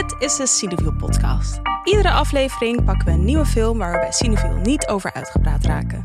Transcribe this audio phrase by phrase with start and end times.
[0.00, 1.60] Dit is de Cineville podcast.
[1.84, 6.04] Iedere aflevering pakken we een nieuwe film waar we bij Cineville niet over uitgepraat raken.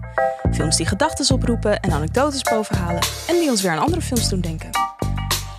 [0.52, 4.42] Films die gedachten oproepen en anekdotes bovenhalen en die ons weer aan andere films doen
[4.42, 4.70] denken.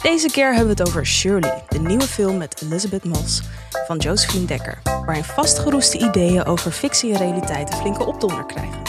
[0.03, 3.43] Deze keer hebben we het over Shirley, de nieuwe film met Elizabeth Moss
[3.87, 8.83] van Josephine Dekker, waarin vastgeroeste ideeën over fictie en realiteit een flinke opdonder krijgen.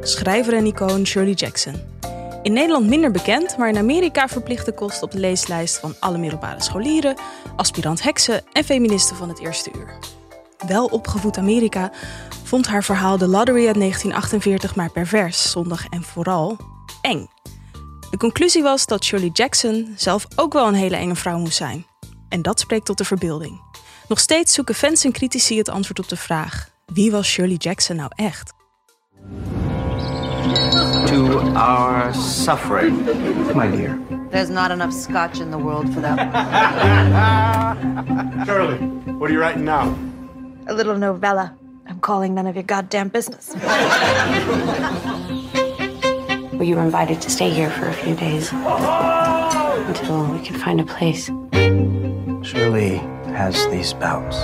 [0.00, 1.89] Schrijver en icoon Shirley Jackson.
[2.42, 6.62] In Nederland minder bekend, maar in Amerika verplichte kost op de leeslijst van alle middelbare
[6.62, 7.16] scholieren,
[7.56, 9.98] aspirant heksen en feministen van het eerste uur.
[10.66, 11.92] Wel opgevoed Amerika
[12.44, 16.56] vond haar verhaal The Lottery uit 1948 maar pervers, zondig en vooral
[17.02, 17.28] eng.
[18.10, 21.86] De conclusie was dat Shirley Jackson zelf ook wel een hele enge vrouw moest zijn.
[22.28, 23.60] En dat spreekt tot de verbeelding.
[24.08, 27.96] Nog steeds zoeken fans en critici het antwoord op de vraag: wie was Shirley Jackson
[27.96, 28.52] nou echt?
[31.08, 33.04] To our suffering,
[33.54, 33.98] my dear.
[34.30, 36.16] There's not enough scotch in the world for that.
[38.46, 38.78] Shirley,
[39.18, 39.96] what are you writing now?
[40.66, 41.54] A little novella.
[41.86, 43.54] I'm calling none of your goddamn business.
[46.52, 50.80] Well, you were invited to stay here for a few days until we can find
[50.80, 51.26] a place.
[52.46, 52.98] Shirley
[53.34, 54.36] has these bouts.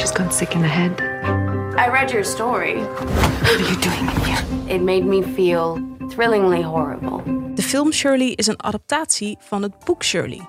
[0.00, 1.47] She's gone sick in the head.
[1.78, 2.74] I read your story.
[2.74, 4.74] What are you doing here?
[4.74, 7.22] It made me feel thrillingly horrible.
[7.54, 10.48] De film Shirley is een adaptatie van het boek Shirley.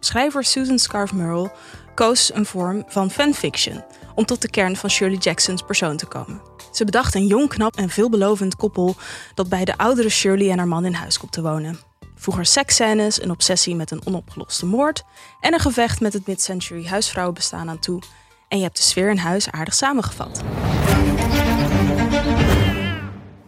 [0.00, 1.52] Schrijver Susan Scarf Merle
[1.94, 3.84] koos een vorm van fanfiction
[4.14, 6.40] om tot de kern van Shirley Jacksons persoon te komen.
[6.72, 8.96] Ze bedacht een jong, knap en veelbelovend koppel
[9.34, 11.78] dat bij de oudere Shirley en haar man in huis komt te wonen.
[12.14, 15.04] Voeg er seksscènes, een obsessie met een onopgeloste moord
[15.40, 18.02] en een gevecht met het mid-century huisvrouwenbestaan aan toe.
[18.48, 20.42] En je hebt de sfeer in huis aardig samengevat.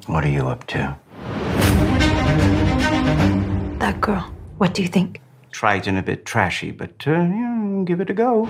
[0.06, 0.96] What are you up to?
[3.78, 4.24] That girl.
[4.56, 5.16] What do you think?
[5.50, 8.48] Trite and a bit trashy, but uh, yeah, give it a go.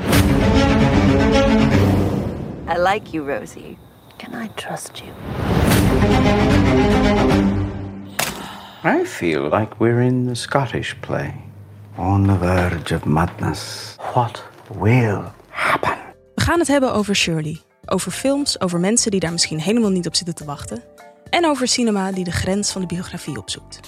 [2.67, 3.79] I like you, Rosie.
[4.17, 5.13] Can I trust you?
[8.85, 11.35] I feel like we're in the Scottish play.
[11.97, 13.97] On the verge of madness.
[14.15, 15.38] What will happen?
[15.38, 15.38] We
[16.49, 17.61] gaan het hebben over Shirley.
[17.87, 20.83] Over films, over mensen die daar misschien helemaal niet op zitten te wachten.
[21.31, 23.81] En over cinema die de grens van de biografie opzoekt.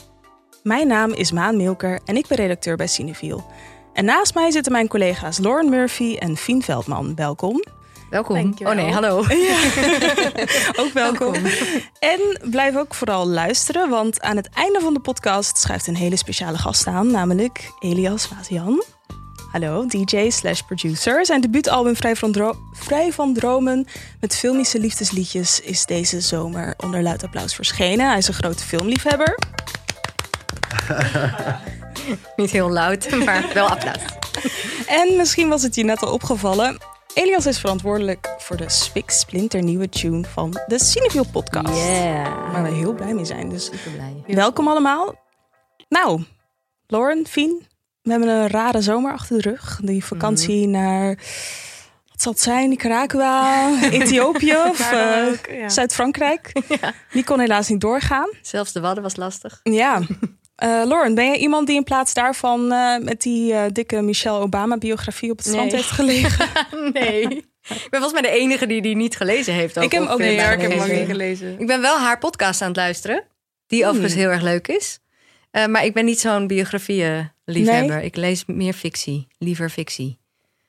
[0.62, 3.44] Mijn naam is Maan Milker en ik ben redacteur bij Cineviel.
[3.92, 7.14] En naast mij zitten mijn collega's Lauren Murphy en Fien Veldman.
[7.14, 7.64] Welkom.
[8.10, 8.34] Welkom.
[8.34, 8.72] Dankjewel.
[8.72, 9.18] Oh nee, hallo.
[10.84, 11.34] Ook welkom.
[11.98, 16.16] En blijf ook vooral luisteren, want aan het einde van de podcast schuift een hele
[16.16, 18.82] speciale gast aan, namelijk Elias Wazian.
[19.52, 21.26] Hallo, DJ slash producer.
[21.26, 23.86] Zijn debuutalbum Vrij van, Dro- Vrij van Dromen
[24.20, 28.06] met filmische liefdesliedjes is deze zomer onder luid applaus verschenen.
[28.08, 29.38] Hij is een grote filmliefhebber.
[32.36, 34.02] Niet heel luid, maar wel applaus.
[34.86, 36.78] En misschien was het je net al opgevallen.
[37.14, 41.76] Elias is verantwoordelijk voor de spik splinternieuwe tune van de Cineviel podcast.
[41.76, 42.52] Yeah.
[42.52, 43.48] Waar we heel blij mee zijn.
[43.48, 43.70] Dus
[44.26, 45.14] welkom allemaal.
[45.88, 46.24] Nou,
[46.86, 47.66] Lauren, Fien,
[48.18, 49.80] we hebben een rare zomer achter de rug.
[49.82, 50.70] Die vakantie Mhm.
[50.70, 51.06] naar,
[52.10, 55.26] wat zal het zijn, Nicaragua, Ethiopië of eh,
[55.68, 56.52] Zuid-Frankrijk.
[57.12, 58.28] Die kon helaas niet doorgaan.
[58.42, 59.60] Zelfs de wadden was lastig.
[59.62, 60.00] Ja.
[60.60, 64.76] Eh Lauren, ben je iemand die in plaats daarvan eh, met die dikke Michelle Obama
[64.78, 65.74] biografie op het strand Nee.
[65.76, 66.48] heeft gelegen?
[66.92, 67.20] Nee.
[67.22, 69.76] Ik ben volgens mij de enige die die niet gelezen heeft.
[69.76, 71.60] Ik heb ook niet bijna ik heb ook niet gelezen.
[71.60, 73.24] Ik ben wel haar podcast aan het luisteren.
[73.66, 74.98] Die overigens heel erg leuk is.
[75.50, 76.46] Eh, maar ik ben niet zo'n
[77.58, 78.04] Nee?
[78.04, 79.26] Ik lees meer fictie.
[79.38, 80.18] Liever fictie.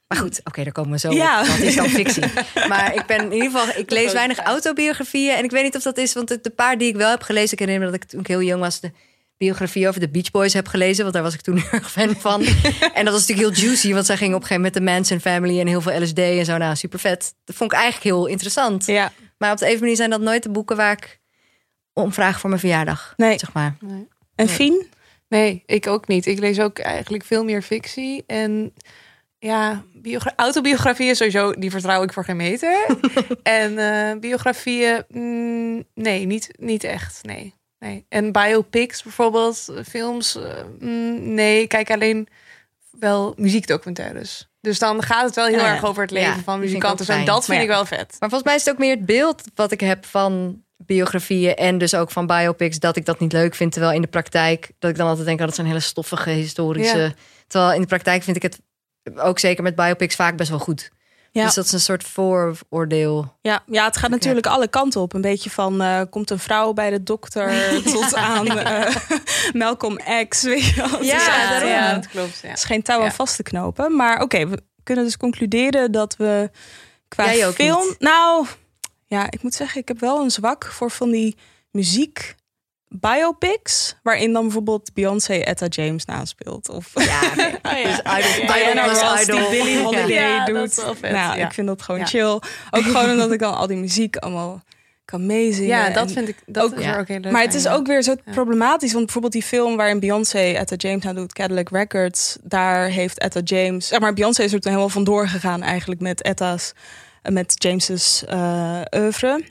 [0.07, 1.41] Maar goed, oké, daar komen we zo Ja.
[1.41, 1.47] op.
[1.47, 2.23] Wat is dan fictie?
[2.69, 3.79] maar ik ben in ieder geval...
[3.81, 5.35] Ik lees weinig autobiografieën.
[5.35, 6.13] En ik weet niet of dat is...
[6.13, 7.51] Want de, de paar die ik wel heb gelezen...
[7.51, 8.79] Ik herinner me dat ik toen ik heel jong was...
[8.79, 8.91] de
[9.37, 11.01] biografie over de Beach Boys heb gelezen.
[11.01, 12.41] Want daar was ik toen heel erg fan van.
[12.93, 13.93] en dat was natuurlijk heel juicy.
[13.93, 15.59] Want zij gingen op een gegeven moment met de Manson Family...
[15.59, 16.57] en heel veel LSD en zo.
[16.57, 17.33] Nou, super vet.
[17.45, 18.85] Dat vond ik eigenlijk heel interessant.
[18.85, 21.19] Ja, Maar op de manier zijn dat nooit de boeken waar ik
[21.93, 23.13] om vraag voor mijn verjaardag.
[23.17, 23.39] Nee.
[23.39, 23.77] Zeg maar.
[24.35, 24.87] en Fien?
[25.31, 26.25] Nee, ik ook niet.
[26.25, 28.23] Ik lees ook eigenlijk veel meer fictie.
[28.27, 28.73] En
[29.39, 32.85] ja, biogra- autobiografieën sowieso, die vertrouw ik voor geen meter.
[33.43, 37.19] en eh, biografieën, mm, nee, niet, niet echt.
[37.23, 38.05] Nee, nee.
[38.09, 42.27] En biopics bijvoorbeeld, films, eh, mm, nee, ik kijk alleen
[42.99, 44.49] wel muziekdocumentaires.
[44.61, 45.73] Dus dan gaat het wel heel Ja, ja.
[45.73, 47.07] erg over het leven Ja, van muzikanten.
[47.07, 48.15] En dat vind Maar ik wel vet.
[48.19, 51.77] Maar volgens mij is het ook meer het beeld wat ik heb van biografieën en
[51.77, 53.71] dus ook van biopics dat ik dat niet leuk vind.
[53.71, 56.97] Terwijl in de praktijk dat ik dan altijd denk dat het zijn hele stoffige historische.
[56.97, 57.13] Ja.
[57.47, 58.59] Terwijl in de praktijk vind ik het
[59.15, 60.91] ook zeker met biopics vaak best wel goed.
[61.31, 61.45] Ja.
[61.45, 63.37] Dus dat is een soort vooroordeel.
[63.41, 65.13] Ja, ja, het gaat natuurlijk alle kanten op.
[65.13, 67.53] Een beetje van eh, komt een vrouw bij de dokter
[67.93, 68.95] tot aan eh,
[69.53, 69.99] Malcolm
[70.29, 70.41] X.
[70.43, 70.89] Weet je wel.
[70.89, 71.69] Het Ja, daarom.
[71.69, 72.39] ja, dat klopt.
[72.41, 72.47] Ja.
[72.49, 73.11] Het is geen touw aan Ja.
[73.11, 73.95] vast te knopen.
[73.95, 76.49] Maar oké, we kunnen dus concluderen dat we
[77.07, 77.87] qua Jij ook film.
[77.87, 77.99] niet.
[77.99, 78.45] Nou,
[79.11, 81.35] ja, ik moet zeggen, ik heb wel een zwak voor van die
[81.71, 82.35] muziek
[82.87, 86.69] biopics, waarin dan bijvoorbeeld Beyoncé Etta James naspeelt.
[86.69, 87.19] Of Ja.
[87.83, 89.49] Dus Idol, Diana Ross die.
[89.49, 90.73] Billie Holiday Ja, doet.
[90.99, 92.39] vet, nou, ik vind dat gewoon chill.
[92.71, 94.61] Ook gewoon omdat ik dan al die muziek allemaal
[95.05, 95.67] kan meezingen.
[95.69, 98.01] Ja, dat vind ik dat ook- is ook heel leuk maar het is ook weer
[98.03, 98.91] zo problematisch.
[98.91, 102.37] Want bijvoorbeeld die film waarin Beyoncé Etta James aan doet, Cadillac Records.
[102.43, 103.87] Daar heeft Etta James...
[103.87, 106.73] Zeg maar, Beyoncé is er toen helemaal vandoor gegaan eigenlijk met Etta's...
[107.21, 109.43] eh, Met James's eh oeuvre.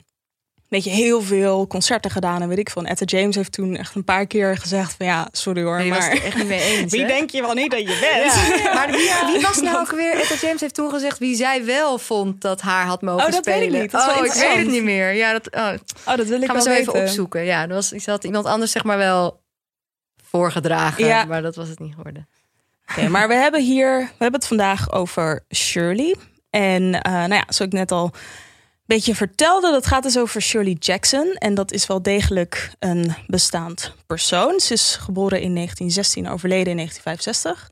[0.67, 2.81] Weet je, heel veel concerten gedaan en weet ik veel.
[2.83, 5.05] En Etta James heeft toen echt een paar keer gezegd van...
[5.05, 6.09] Ja, sorry hoor, Nee, was maar...
[6.09, 6.91] het er echt niet mee eens.
[6.95, 7.07] Wie hè?
[7.07, 8.73] denk je wel niet dat je bent?
[8.75, 10.13] Maar wie, wie was nou ook weer?
[10.19, 13.45] Etta James heeft toen gezegd wie zij wel vond dat haar had mogen Oh, dat
[13.45, 13.81] weet ik spelen.
[13.81, 13.91] niet.
[13.91, 15.13] Dat oh, ik weet het niet meer.
[15.13, 15.73] Ja, dat oh,
[16.07, 17.43] Oh, dat wil ik gaan we zo even opzoeken.
[17.43, 19.41] Ja, er was, ze had iemand anders zeg maar wel
[20.23, 21.25] voorgedragen, Ja.
[21.25, 22.27] maar dat was het niet geworden.
[22.89, 26.15] Oké, maar we hebben hier, we hebben het vandaag over Shirley.
[26.51, 30.41] En eh, nou ja, zoals ik net al een beetje vertelde, dat gaat dus over
[30.41, 31.33] Shirley Jackson.
[31.33, 34.59] En dat is wel degelijk een bestaand persoon.
[34.59, 37.71] Ze is geboren in 1916, overleden in 1965.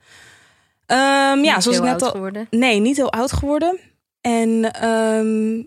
[0.85, 2.09] Ehm, ja, zoals ik net al.
[2.11, 2.47] geworden.
[2.49, 3.79] Nee, niet heel oud geworden.
[4.21, 5.63] En ehm,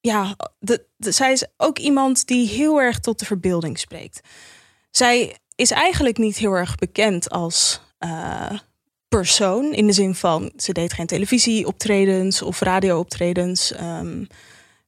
[0.00, 4.20] ja, de, de- zij is ook iemand die heel erg tot de verbeelding spreekt.
[4.90, 8.50] Zij is eigenlijk niet heel erg bekend als eh,
[9.10, 9.72] persoon.
[9.72, 13.72] In de zin van, ze deed geen televisieoptredens of radiooptredens.
[13.72, 14.22] Ehm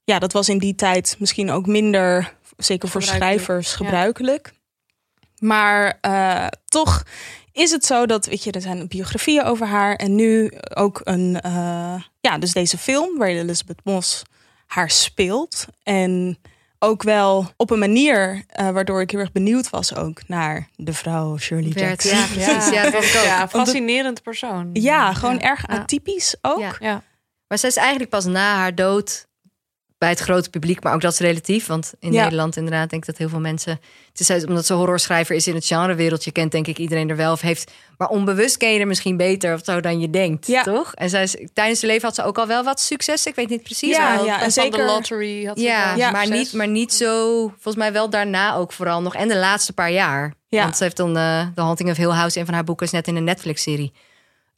[0.05, 3.77] ja, dat was in die tijd misschien ook minder, zeker voor Gebruikelijk, schrijvers, ja.
[3.77, 4.53] gebruikelijk.
[5.39, 7.03] Maar eh, toch
[7.53, 9.95] is het zo dat, weet je, er zijn biografieën over haar.
[9.97, 14.23] En nu ook een, eh, ja, dus deze film waarin Elizabeth Moss
[14.67, 15.67] haar speelt.
[15.83, 16.39] En
[16.85, 20.93] ook wel op een manier eh, waardoor ik heel erg benieuwd was ook naar de
[20.93, 22.19] vrouw Shirley Werd, Jackson.
[22.41, 22.73] ja, precies.
[22.75, 23.25] Ja, dat ook.
[23.25, 24.71] Ja, fascinerend persoon.
[24.73, 25.75] Ja, gewoon erg Ja.
[25.79, 26.59] atypisch ook.
[26.61, 26.73] Ja.
[26.81, 27.03] Ja.
[27.49, 29.27] Maar zij is eigenlijk pas na haar dood
[30.03, 31.67] bij het grote publiek, maar ook dat is relatief.
[31.67, 32.23] Want in Ja.
[32.23, 33.81] Nederland inderdaad denk ik dat heel veel mensen...
[34.11, 37.17] Het is uit- omdat ze horrorschrijver is in het genrewereldje, kent denk ik iedereen er
[37.17, 37.71] wel of heeft.
[37.99, 40.63] Maar onbewust ken je er misschien beter of zo dan je denkt, Ja.
[40.63, 40.95] toch?
[40.95, 43.27] En zij is, tijdens haar leven had ze ook al wel wat succes.
[43.27, 43.97] Ik weet niet precies.
[43.97, 46.93] Ja, Wel, ja, en zeker- de lottery had ze ja, Ja, maar, niet, maar niet
[46.95, 47.39] zo.
[47.49, 49.15] Volgens mij wel daarna ook vooral nog.
[49.15, 50.35] En de laatste paar jaar.
[50.49, 50.63] Ja.
[50.63, 52.93] Want ze heeft dan eh The Haunting of Hill House, een van haar boeken, is
[52.93, 53.93] net in een Netflix-serie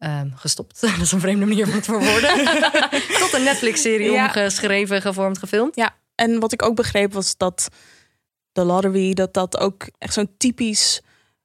[0.05, 0.81] ehm, gestopt.
[0.81, 2.31] Dat is een vreemde manier van het verwoorden.
[3.23, 4.25] Tot een Netflix-serie Ja.
[4.25, 5.77] omgeschreven, gevormd, gefilmd.
[5.77, 7.69] Ja, en wat ik ook begreep was dat
[8.53, 11.01] de lottery, dat dat ook echt zo'n typisch,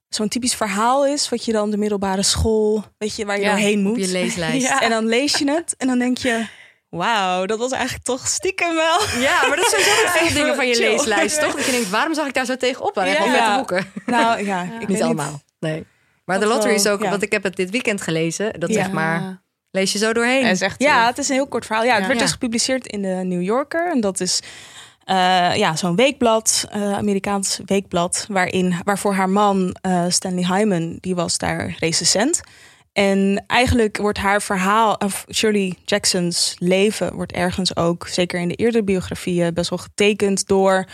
[0.10, 1.30] zo'n typisch verhaal is.
[1.30, 4.06] Wat je dan de middelbare school, weet je, waar je Ja, doorheen Op moet.
[4.06, 4.68] je leeslijst.
[4.70, 4.82] Ja.
[4.82, 6.46] En dan lees je het en dan denk je,
[6.90, 9.00] wauw, dat was eigenlijk toch stiekem wel.
[9.20, 10.90] Ja, maar dat zijn sowieso veel dingen van je chill.
[10.92, 11.56] leeslijst, toch?
[11.56, 12.96] Dat je denkt, waarom zag ik daar zo tegenop?
[12.96, 13.56] Wel Ja.
[13.56, 13.92] boeken.
[14.06, 15.42] Nou ja, ik weet Niet allemaal.
[15.60, 15.86] Nee.
[16.30, 17.10] Maar de lottery is ook, ja.
[17.10, 18.60] want ik heb het dit weekend gelezen.
[18.60, 18.76] Dat Ja.
[18.76, 19.42] zeg maar,
[19.72, 20.42] lees je zo doorheen.
[20.42, 21.84] Hij is echt Ja, eh, het is een heel kort verhaal.
[21.84, 22.08] Ja, het Ja.
[22.08, 22.26] werd Ja.
[22.26, 23.92] dus gepubliceerd in de New Yorker.
[23.92, 24.40] En dat is
[25.04, 31.16] eh, ja, zo'n weekblad, eh, Amerikaans weekblad, waarin, waarvoor haar man eh, Stanley Hyman, die
[31.16, 32.42] was daar recensent.
[32.94, 38.56] En eigenlijk wordt haar verhaal, of Shirley Jackson's leven, wordt ergens ook, zeker in de
[38.56, 40.86] eerdere biografieën, best wel getekend door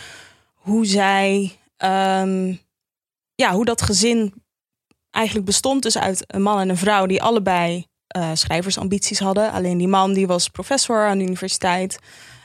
[0.54, 2.54] hoe zij, ehm,
[3.36, 4.34] ja, hoe dat gezin
[5.16, 9.52] eigenlijk bestond dus uit een man en een vrouw die allebei eh, schrijversambities hadden.
[9.52, 12.00] Alleen die man die was professor aan de universiteit.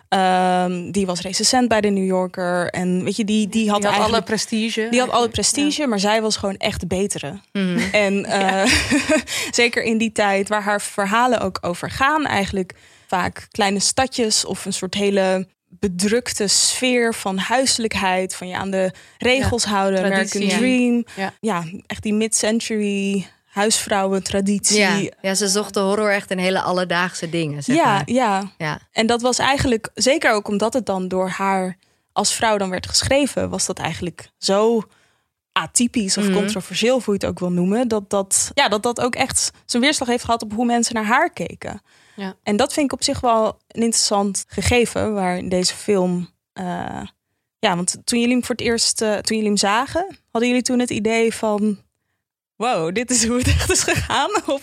[0.09, 2.71] Ehm, die was recensent bij de New Yorker.
[2.71, 4.87] En weet je, die, die had, die had alle prestige.
[4.91, 7.41] Die had alle prestige, maar zij was gewoon echt de betere.
[7.53, 7.79] Mhm.
[7.93, 8.73] En eh,
[9.51, 12.75] zeker in die tijd waar haar verhalen ook over gaan, eigenlijk
[13.07, 18.93] vaak kleine stadjes of een soort hele bedrukte sfeer van huiselijkheid, van je aan de
[19.19, 20.59] regels houden, traditie, American.
[20.61, 21.05] Dream.
[21.17, 21.33] Ja.
[21.41, 24.79] Ja, echt die mid-century huisvrouwen traditie.
[24.79, 25.11] ja.
[25.21, 27.63] Ja, ze zocht de horror echt in hele alledaagse dingen.
[27.63, 28.03] Zeg ja, maar.
[28.07, 28.51] ja.
[28.59, 28.79] ja.
[28.93, 31.77] En dat was eigenlijk, zeker ook omdat het dan door haar
[32.13, 34.83] als vrouw dan werd geschreven, was dat eigenlijk zo
[35.53, 36.33] atypisch of Mhm.
[36.35, 39.83] controversieel, hoe je het ook wil noemen, dat dat, ja, dat dat ook echt zijn
[39.83, 41.83] weerslag heeft gehad op hoe mensen naar haar keken.
[42.21, 42.37] Ja.
[42.43, 47.03] En dat vind ik op zich wel een interessant gegeven, waar deze film, eh,
[47.59, 50.65] ja, want toen jullie hem voor het eerst, eh, toen jullie hem zagen, hadden jullie
[50.65, 51.79] toen het idee van,
[52.61, 54.31] wow, dit is hoe het echt is gegaan?
[54.47, 54.63] Of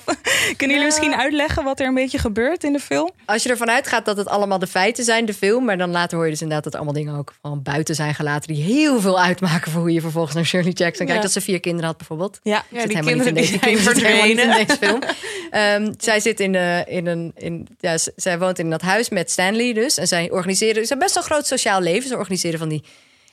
[0.57, 3.11] kunnen jullie misschien uitleggen wat er een beetje gebeurt in de film?
[3.25, 5.65] Als je ervan uitgaat dat het allemaal de feiten zijn, de film.
[5.65, 8.53] Maar dan later hoor je dus inderdaad dat allemaal dingen ook van buiten zijn gelaten.
[8.53, 11.21] Die heel veel uitmaken voor hoe je vervolgens naar Shirley Jackson kijkt.
[11.21, 11.27] Ja.
[11.27, 12.39] Dat ze vier kinderen had bijvoorbeeld.
[12.43, 14.67] Ja, Ja, die helemaal niet in kinderen deze, kinderen niet in verdwenen.
[14.67, 15.01] deze film.
[15.51, 17.31] Ehm, zij zit in, de, in een.
[17.35, 19.97] In, ja, zij woont in dat huis met Stanley dus.
[19.97, 20.81] En zij organiseren.
[20.81, 22.09] Ze hebben best wel een groot sociaal leven.
[22.09, 22.83] Ze organiseren van die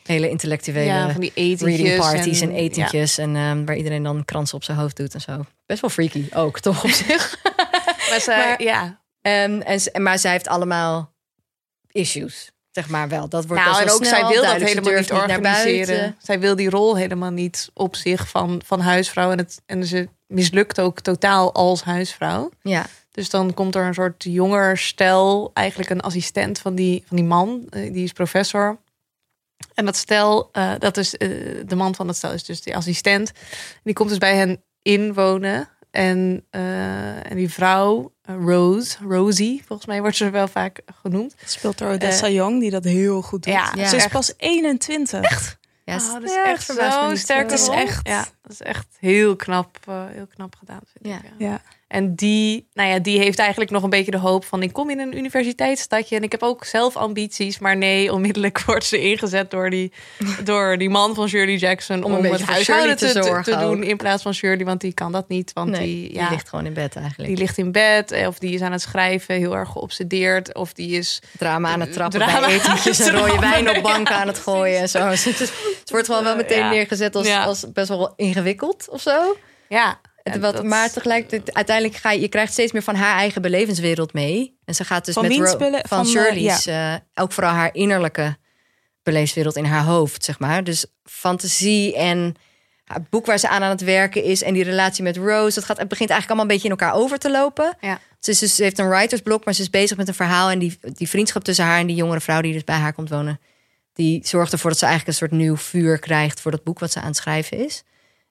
[0.09, 3.19] hele intellectuele Ja, van die reading parties en, en- etentjes.
[3.19, 5.45] En ehm, waar iedereen dan kransen op zijn hoofd doet en zo.
[5.67, 7.39] Best wel freaky ook, toch op zich.
[8.11, 9.01] Maar, zij, Maar- ja.
[9.21, 11.13] Ehm, en, ze- maar zij heeft allemaal
[11.91, 13.29] issues, zeg maar wel.
[13.29, 16.17] Dat wordt Nou, en ook snel zij wil dat helemaal niet organiseren.
[16.23, 19.31] Zij wil die rol helemaal niet op zich van, van huisvrouw.
[19.31, 22.51] En, het, en ze mislukt ook totaal als huisvrouw.
[22.63, 27.17] Ja, Dus dan komt er een soort jonger stel, eigenlijk een assistent van die, van
[27.17, 28.79] die man, eh, die is professor.
[29.75, 31.29] En dat stel, eh, dat is eh,
[31.67, 33.33] de man van het stel, is dus die assistent.
[33.83, 35.69] Die komt dus bij hen inwonen.
[35.91, 41.35] En, eh, en die vrouw, Rose, Rosie, volgens mij wordt ze wel vaak genoemd.
[41.45, 43.53] Speelt er Odessa Young, die dat heel goed doet.
[43.55, 43.89] Ja, Ja.
[43.89, 44.13] Ze is echt.
[44.13, 45.59] pas 21.
[45.85, 46.69] ja, Oh, dat is ja, echt
[47.09, 47.19] niet.
[47.19, 50.81] sterke Dat is echt- Ja, dat is echt heel knap, eh, heel knap gedaan.
[50.93, 51.21] Vind Ja.
[51.23, 51.47] ik, ja.
[51.49, 51.61] Ja.
[51.89, 54.63] En die, nou ja, die heeft eigenlijk nog een beetje de hoop van...
[54.63, 57.59] ik kom in een universiteitsstadje en ik heb ook zelf ambities.
[57.59, 59.93] Maar nee, onmiddellijk wordt ze ingezet door die,
[60.45, 61.97] door die man van Shirley Jackson...
[61.97, 64.23] Om om, een beetje het huishouden Shirley te, te te, zorgen te doen in plaats
[64.23, 64.65] van Shirley.
[64.65, 67.29] Want die kan dat niet, want Nee, die, die ja, ligt gewoon in bed eigenlijk.
[67.29, 68.11] die ligt in bed...
[68.13, 70.55] eh, of die is aan het schrijven, heel erg geobsedeerd...
[70.55, 73.83] of die is drama aan het trappen Drama bij etentjes en rode wijn op trappen,
[73.83, 75.09] banken ja, aan het gooien en zo.
[75.09, 76.71] Dus het wordt gewoon wel meteen Ja.
[76.71, 77.45] neergezet als, Ja.
[77.45, 79.37] als best wel ingewikkeld of zo.
[79.69, 80.01] ja...
[80.23, 83.43] En wat, dat- maar tegelijkertijd, uiteindelijk ga je, je krijgt steeds meer van haar eigen
[83.43, 84.59] belevenswereld mee.
[84.65, 87.75] En ze gaat dus Van met Ro- van, van, eh, Shirley's, eh, ook vooral haar
[87.75, 88.37] innerlijke
[89.03, 90.65] beleefswereld in haar hoofd, zeg maar.
[90.65, 92.35] Dus fantasie en
[92.85, 95.65] het boek waar ze aan aan het werken is en die relatie met Rose, dat
[95.65, 97.77] gaat, het begint eigenlijk allemaal een beetje in elkaar over te lopen.
[97.81, 98.01] Ja.
[98.21, 100.51] Ze, is dus, ze heeft een writersblok, maar ze is bezig met een verhaal.
[100.51, 103.09] En die, die vriendschap tussen haar en die jongere vrouw die dus bij haar komt
[103.09, 103.41] wonen,
[103.93, 106.93] die zorgt ervoor dat ze eigenlijk een soort nieuw vuur krijgt voor dat boek wat
[106.93, 107.83] ze aan het schrijven is.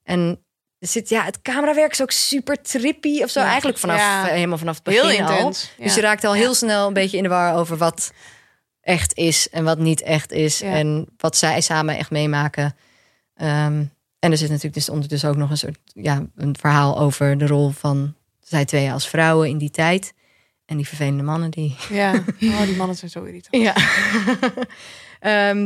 [0.04, 0.46] En
[0.80, 3.40] er zit, ja, het camerawerk is ook super trippy of zo.
[3.40, 3.46] Ja.
[3.46, 4.28] Eigenlijk vanaf Ja.
[4.28, 5.72] eh, helemaal vanaf het begin Heel intens.
[5.78, 8.12] Dus je raakt al heel snel een beetje in de war over wat
[8.82, 10.62] echt is en wat niet echt is.
[10.62, 12.76] En wat zij samen echt meemaken.
[13.36, 13.84] Ehm,
[14.20, 17.48] en er zit natuurlijk dus ondertussen ook nog een soort ja, een verhaal over de
[17.48, 20.14] rol van zij twee als vrouwen in die tijd.
[20.66, 21.76] En die vervelende mannen die.
[21.90, 23.64] Ja, oh, die mannen zijn zo irritant.
[23.64, 23.76] Ja.
[25.20, 25.58] Ehm,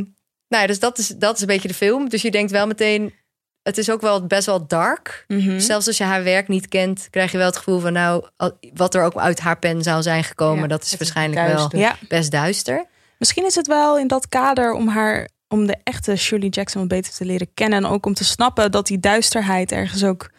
[0.47, 2.09] nou ja, dus dat is, dat is een beetje de film.
[2.09, 3.13] Dus je denkt wel meteen.
[3.67, 5.23] Het is ook wel best wel dark.
[5.27, 5.59] Mhm.
[5.59, 8.25] Zelfs als je haar werk niet kent, krijg je wel het gevoel van nou,
[8.73, 11.95] wat er ook uit haar pen zou zijn gekomen, Ja, dat is waarschijnlijk wel Ja,
[12.07, 12.85] best duister.
[13.17, 16.89] misschien is het wel in dat kader om haar, om de echte Shirley Jackson wat
[16.89, 17.83] beter te leren kennen.
[17.85, 20.29] En ook om te snappen dat die duisterheid ergens ook,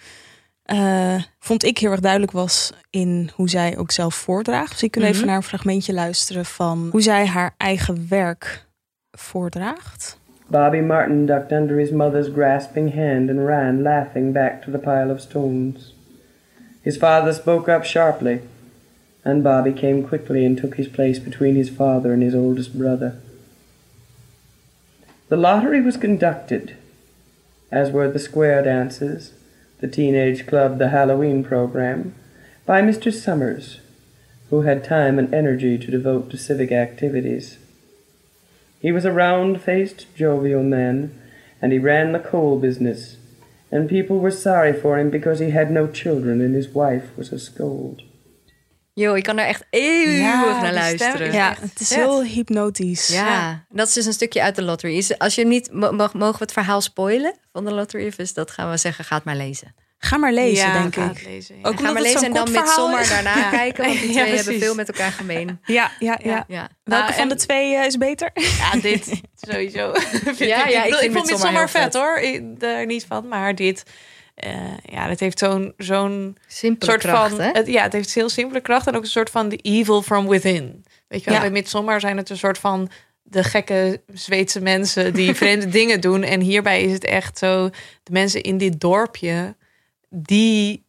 [0.63, 4.71] eh, vond ik heel erg duidelijk was in hoe zij ook zelf voordraagt.
[4.71, 5.27] Dus ik kan even Mhm.
[5.27, 8.67] naar een fragmentje luisteren van hoe zij haar eigen werk
[9.11, 10.19] voordraagt.
[10.51, 15.11] Bobby Martin ducked under his mother's grasping hand and ran, laughing, back to the pile
[15.11, 15.93] of stones.
[16.83, 18.41] His father spoke up sharply,
[19.25, 23.21] and Bobby came quickly and took his place between his father and his oldest brother.
[25.29, 26.77] The lottery was conducted,
[27.71, 29.35] as were the square dances,
[29.81, 32.15] the teenage club, the Halloween program,
[32.65, 33.13] by Mr.
[33.13, 33.81] Summers,
[34.49, 37.59] who had time and energy to devote to civic activities.
[38.81, 41.13] He was a round faced, jovial man,
[41.61, 43.17] and he ran the coal business.
[43.71, 47.33] And people were sorry for him because he had no children and his wife was
[47.33, 48.03] a scold.
[48.93, 51.27] Yo, ik kan daar echt eeuwig Ja, naar luisteren.
[51.27, 53.09] is Ja, het is heel hypnotisch.
[53.09, 54.97] Ja, dat is dus een stukje uit de lottery.
[54.97, 58.13] Is, als je niet, mo- mo- mogen we het verhaal spoilen van de lottery?
[58.17, 59.75] Dus dat gaan we zeggen, ga het maar lezen.
[59.99, 61.03] Ga maar lezen, Ja, denk ik.
[61.19, 61.69] het lezen, ja.
[61.69, 63.09] Ook Ga maar lezen en dan met is.
[63.09, 63.51] daarna Ja.
[63.51, 65.61] kijken, want die Ja, twee hebben veel met elkaar gemeen.
[65.65, 66.45] Ja, ja, ja.
[66.49, 66.69] Ja.
[66.85, 68.31] Welke Nou, van en- de twee eh, is beter?
[68.35, 69.93] Ja, dit sowieso.
[70.39, 71.95] Ja, ik, ja, ik ik, vind vond vet, vet.
[71.95, 72.17] hoor.
[72.19, 73.83] Ik, daar niet van, maar dit...
[74.35, 74.53] eh,
[74.83, 77.41] ja, het heeft zo'n zo'n Simpele soort kracht, van...
[77.41, 77.51] hè?
[77.53, 80.29] Het, ja, het heeft heel simpele kracht en ook een soort van the evil from
[80.29, 80.85] within.
[81.09, 81.41] Weet je wel, Ja.
[81.41, 82.91] bij Midsommar zijn het een soort van
[83.23, 86.23] de gekke Zweedse mensen die vreemde dingen doen.
[86.23, 87.69] En hierbij is het echt zo,
[88.03, 89.57] de mensen in dit dorpje,
[90.09, 90.87] die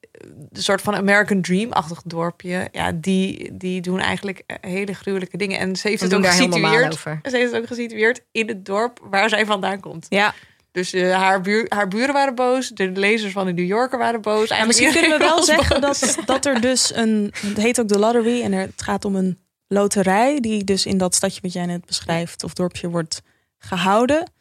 [0.51, 5.59] een soort van American Dream-achtig dorpje, ja, die, die doen eigenlijk eh, hele gruwelijke dingen.
[5.59, 6.93] En ze heeft het ook gesitueerd.
[6.93, 7.19] over.
[7.23, 10.05] Ze heeft het ook gesitueerd in het dorp waar zij vandaan komt.
[10.09, 10.33] Ja.
[10.71, 14.21] Dus eh, haar, buur, haar buren waren boos, de lezers van de New Yorker waren
[14.21, 14.49] boos.
[14.49, 15.99] Ja, misschien kunnen we wel zeggen boos.
[15.99, 17.33] dat, dat er dus een.
[17.35, 20.97] Het heet ook de lottery en er, het gaat om een loterij die dus in
[20.97, 23.21] dat stadje wat jij net beschrijft of dorpje wordt
[23.57, 24.31] gehouden.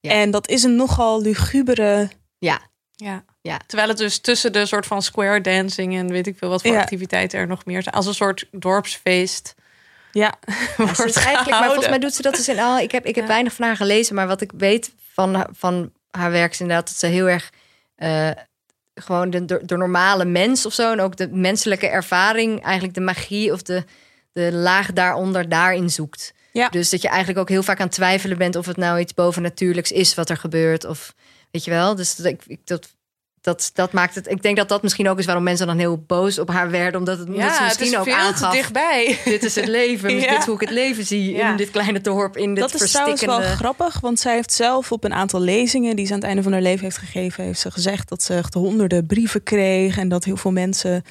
[0.00, 0.10] Ja.
[0.10, 2.10] En dat is een nogal lugubere.
[2.38, 2.60] Ja,
[2.96, 3.24] Ja.
[3.40, 3.60] Ja.
[3.66, 6.72] Terwijl het dus tussen de soort van square dancing en weet ik veel wat voor
[6.72, 6.80] Ja.
[6.80, 7.94] activiteiten er nog meer zijn.
[7.94, 9.54] Als een soort dorpsfeest
[10.12, 10.34] Ja,
[10.76, 12.78] wordt eigenlijk, maar volgens mij doet ze dat dus in al.
[12.78, 13.30] Ik heb, ik heb Ja.
[13.30, 16.96] weinig van haar gelezen, maar wat ik weet van, van haar werk is inderdaad dat
[16.96, 17.50] ze heel erg
[17.96, 18.30] eh,
[18.94, 23.00] gewoon de, de, de normale mens of zo en ook de menselijke ervaring, eigenlijk de
[23.00, 23.84] magie of de,
[24.32, 26.32] de laag daaronder daarin zoekt.
[26.52, 26.68] Ja.
[26.68, 29.14] Dus dat je eigenlijk ook heel vaak aan het twijfelen bent of het nou iets
[29.14, 31.14] bovennatuurlijks is wat er gebeurt of
[31.54, 31.94] weet je wel.
[31.94, 32.94] Dus dat, ik, ik, dat
[33.40, 34.30] dat, dat maakt het.
[34.30, 37.00] Ik denk dat dat misschien ook is waarom mensen dan heel boos op haar werden.
[37.00, 39.18] Omdat het, omdat Ja, ze het misschien is ook veel te dichtbij.
[39.24, 40.12] Dit is het leven.
[40.20, 40.30] Ja.
[40.30, 41.50] Dit is hoe ik het leven zie Ja.
[41.50, 42.36] in dit kleine dorp.
[42.36, 45.96] In dit dat is trouwens wel grappig, want zij heeft zelf op een aantal lezingen
[45.96, 48.34] die ze aan het einde van haar leven heeft gegeven, heeft ze gezegd dat ze
[48.34, 51.04] echt honderden brieven kreeg en dat heel veel mensen.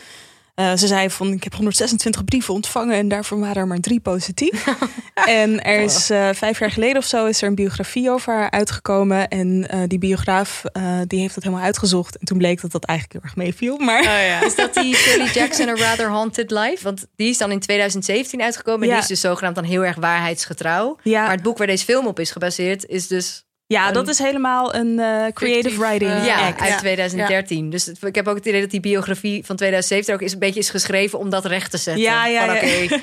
[0.56, 4.00] Eh, ze zei van ik heb 126 brieven ontvangen en daarvan waren er maar drie
[4.00, 4.66] positief.
[5.28, 8.52] en er is eh, vijf jaar geleden of zo is er een biografie over haar
[8.52, 9.28] uitgekomen.
[9.28, 12.18] En eh, die biograaf eh, die heeft dat helemaal uitgezocht.
[12.18, 13.78] En toen bleek dat dat eigenlijk heel erg meeviel.
[13.78, 14.44] Maar Oh ja.
[14.46, 16.84] Is dat die Shirley Jackson A Rather Haunted Life?
[16.84, 18.82] Want die is dan in 2017 uitgekomen.
[18.82, 18.94] En Ja.
[18.94, 20.98] die is dus zogenaamd dan heel erg waarheidsgetrouw.
[21.04, 21.22] Ja.
[21.22, 23.46] Maar het boek waar deze film op is gebaseerd is dus...
[23.74, 26.62] ja, Een dat is helemaal een eh, creative fictief, writing eh, ja, act.
[26.62, 27.70] uit 2013.
[27.70, 30.40] Dus het- ik heb ook het idee dat die biografie van 2017 ook is een
[30.40, 32.04] beetje is geschreven om dat recht te zetten.
[32.04, 33.00] Ja, ja, Van, ja.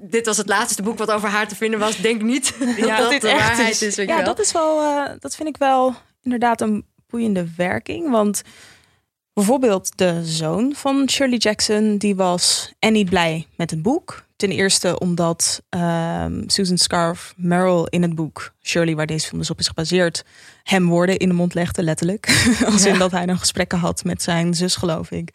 [0.00, 1.96] dit was het laatste boek wat over haar te vinden was.
[1.96, 3.94] Denk niet dat dat dit de echt waarheid is.
[3.96, 4.24] Ja, wel.
[4.24, 8.10] dat is wel, eh, dat vind ik wel inderdaad een boeiende werking.
[8.10, 8.42] Want
[9.32, 14.24] bijvoorbeeld de zoon van Shirley Jackson, die was en niet blij met het boek.
[14.42, 19.50] Ten eerste omdat ehm, Susan Scarf Merrill in het boek Shirley, waar deze film dus
[19.50, 20.24] op is gebaseerd,
[20.62, 22.46] hem woorden in de mond legde, letterlijk.
[22.72, 25.30] Als in dat hij dan gesprekken had met zijn zus, geloof ik.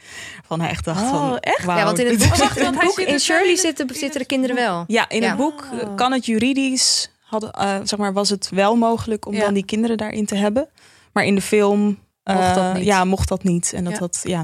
[0.46, 1.64] Van hij echt dacht Oh, van, echt?
[1.66, 4.84] Ja, want in het boek, wacht, want in Shirley zitten, zitten de kinderen wel.
[4.88, 5.28] Ja, in Ja.
[5.28, 9.34] het boek eh, kan het juridisch, had, eh, zeg maar, was het wel mogelijk om
[9.34, 9.40] Ja.
[9.40, 10.70] dan die kinderen daarin te hebben.
[11.14, 12.86] Maar in de film Mocht dat eh, niet.
[12.86, 13.74] Ja, mocht dat niet.
[13.74, 14.44] En dat dat, ja.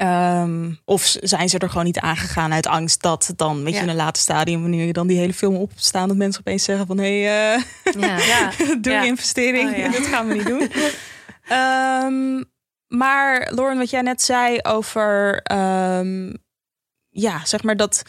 [0.00, 3.82] Ehm, of zijn ze er gewoon niet aangegaan uit angst dat dan, weet je, Ja.
[3.82, 6.86] in een later stadium, wanneer je dan die hele film opstaan, dat mensen opeens zeggen
[6.86, 7.62] van, hé, hey, eh,
[8.00, 8.18] Ja.
[8.32, 8.50] Ja.
[8.80, 10.70] doe je investering, Oh, dat gaan we niet doen.
[11.48, 12.42] Ehm,
[12.98, 16.32] maar Lauren, wat jij net zei over, ehm,
[17.08, 18.02] ja, zeg maar dat,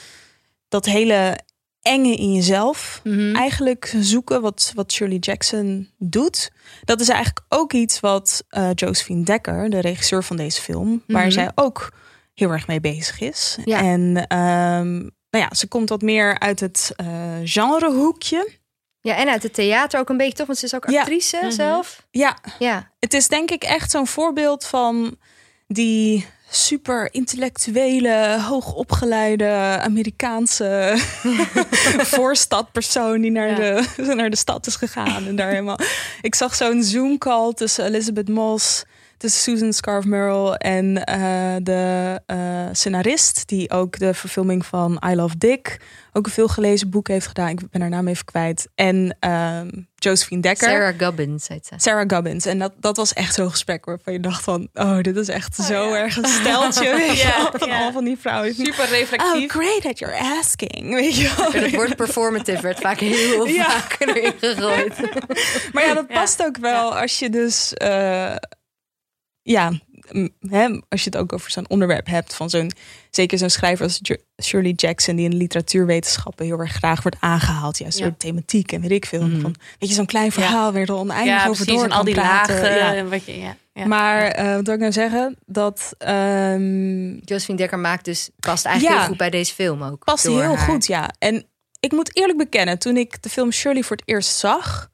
[0.68, 1.40] dat hele
[1.82, 3.36] enge in jezelf Mhm.
[3.36, 6.52] eigenlijk zoeken wat, wat Shirley Jackson doet.
[6.84, 11.22] Dat is eigenlijk ook iets wat eh, Josephine Dekker, de regisseur van deze film, waar
[11.24, 11.32] Mhm.
[11.32, 11.92] zij ook
[12.34, 13.58] heel erg mee bezig is.
[13.66, 13.80] Ja.
[13.80, 14.92] En ehm,
[15.30, 17.06] nou ja, ze komt wat meer uit het eh
[17.44, 18.60] genrehoekje.
[19.04, 20.46] ja, en uit het theater ook een beetje, toch?
[20.48, 21.52] Want ze is ook actrice Mhm.
[21.52, 22.08] zelf.
[22.12, 22.92] Ja, Ja.
[23.00, 25.18] het is denk ik echt zo'n voorbeeld van
[25.68, 30.94] die super intellectuele, hoogopgeleide Amerikaanse
[32.16, 33.56] voorstadpersoon die naar, Ja.
[33.96, 35.28] de, naar de stad is gegaan.
[35.28, 35.80] En daar helemaal.
[36.22, 38.84] Ik zag zo'n Zoom call tussen Elizabeth Moss,
[39.22, 42.38] tussen Susan Scarf Merrill en eh, de eh,
[42.72, 45.80] scenarist die ook de verfilming van I Love Dick
[46.14, 47.50] ook een veel gelezen boek heeft gedaan.
[47.50, 48.68] Ik ben haar naam even kwijt.
[48.76, 50.70] En ehm, Josephine Dekker.
[50.70, 51.74] Sarah Gubbins heet ze.
[51.78, 52.46] Sarah Gubbins.
[52.46, 54.68] En dat, dat was echt zo'n gesprek waarvan je dacht van...
[54.74, 56.86] oh, dit is echt zo erg een steltje.
[57.16, 57.74] Ja, wel, van ja.
[57.74, 58.54] allemaal van die vrouwen.
[58.56, 59.52] Super Oh, reflectief.
[59.52, 60.94] great that you're asking.
[60.94, 61.52] Weet je wel.
[61.62, 63.70] Het woord performative werd vaak heel Ja.
[63.70, 64.94] vaak erin gegooid.
[65.74, 66.14] Maar ja, dat Ja.
[66.20, 67.74] past ook wel als je dus...
[67.74, 68.36] eh,
[69.44, 69.72] ja,
[70.50, 72.34] hè, als je het ook over zo'n onderwerp hebt...
[72.34, 72.72] van zo'n,
[73.10, 74.02] zeker zo'n schrijver als
[74.44, 75.16] Shirley Jackson...
[75.16, 77.78] die in de literatuurwetenschappen heel erg graag wordt aangehaald.
[77.78, 78.04] Juist Ja.
[78.06, 79.28] door thematiek en weet ik veel.
[79.28, 79.42] Mhm.
[79.42, 82.14] Van, weet je, zo'n klein verhaal weer er oneindig Ja, over door En al die
[82.14, 82.56] praten.
[82.56, 82.76] lagen.
[82.76, 82.96] Ja.
[82.96, 83.56] en Wat je, ja.
[83.74, 83.86] Ja.
[83.86, 85.38] Maar eh, wat wil ik nou zeggen?
[85.46, 89.02] Dat ehm, Josephine Dekker maakt dus, past eigenlijk Ja.
[89.02, 90.04] heel goed bij deze film ook.
[90.04, 90.58] past heel haar.
[90.58, 91.10] goed, ja.
[91.20, 91.46] En
[91.80, 94.90] ik moet eerlijk bekennen, toen ik de film Shirley voor het eerst zag,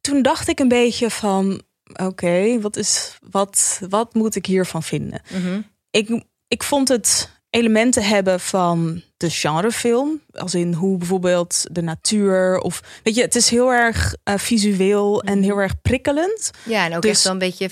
[0.00, 1.62] toen dacht ik een beetje van,
[1.94, 5.20] oké, wat is, wat, wat moet ik hiervan vinden?
[5.32, 5.60] Mhm.
[5.90, 12.58] Ik, ik vond het elementen hebben van de genrefilm, als in hoe bijvoorbeeld de natuur
[12.58, 16.50] of, weet je, het is heel erg eh, visueel en heel erg prikkelend.
[16.64, 17.68] Ja, en ook Dus- echt een beetje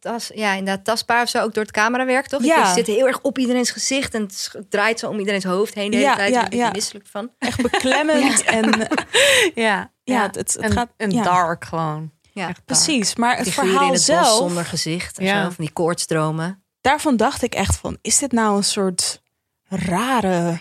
[0.00, 2.44] tas, ja, inderdaad tastbaar of zo, ook door het camerawerk, toch?
[2.44, 2.68] Ja.
[2.68, 5.90] Je zit heel erg op iedereen's gezicht en het draait zo om iedereen's hoofd heen
[5.90, 6.32] de hele Ja, tijd.
[6.34, 7.30] ja, Ja, misselijk van.
[7.38, 8.88] Echt beklemmend en
[9.54, 9.92] ja.
[10.04, 12.12] ja, het, het, en, gaat en dark gewoon.
[12.38, 12.52] Ja.
[12.64, 15.42] Precies, maar het figuren in verhaal het zelf, bos zonder gezicht Ja.
[15.44, 16.62] zo, van die koortsdromen.
[16.80, 19.22] daarvan dacht ik echt van, is dit nou een soort
[19.68, 20.60] rare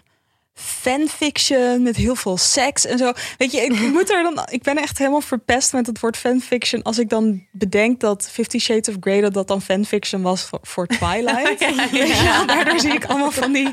[0.60, 3.12] fanfiction met heel veel seks en zo?
[3.38, 6.82] Weet je, ik moet er dan, ik ben echt helemaal verpest met het woord fanfiction
[6.82, 10.60] als ik dan bedenk dat Fifty Shades of Grey dat dat dan fanfiction was voor,
[10.62, 11.60] voor Twilight.
[12.24, 12.46] Wel?
[12.46, 13.72] Daardoor zie ik allemaal van die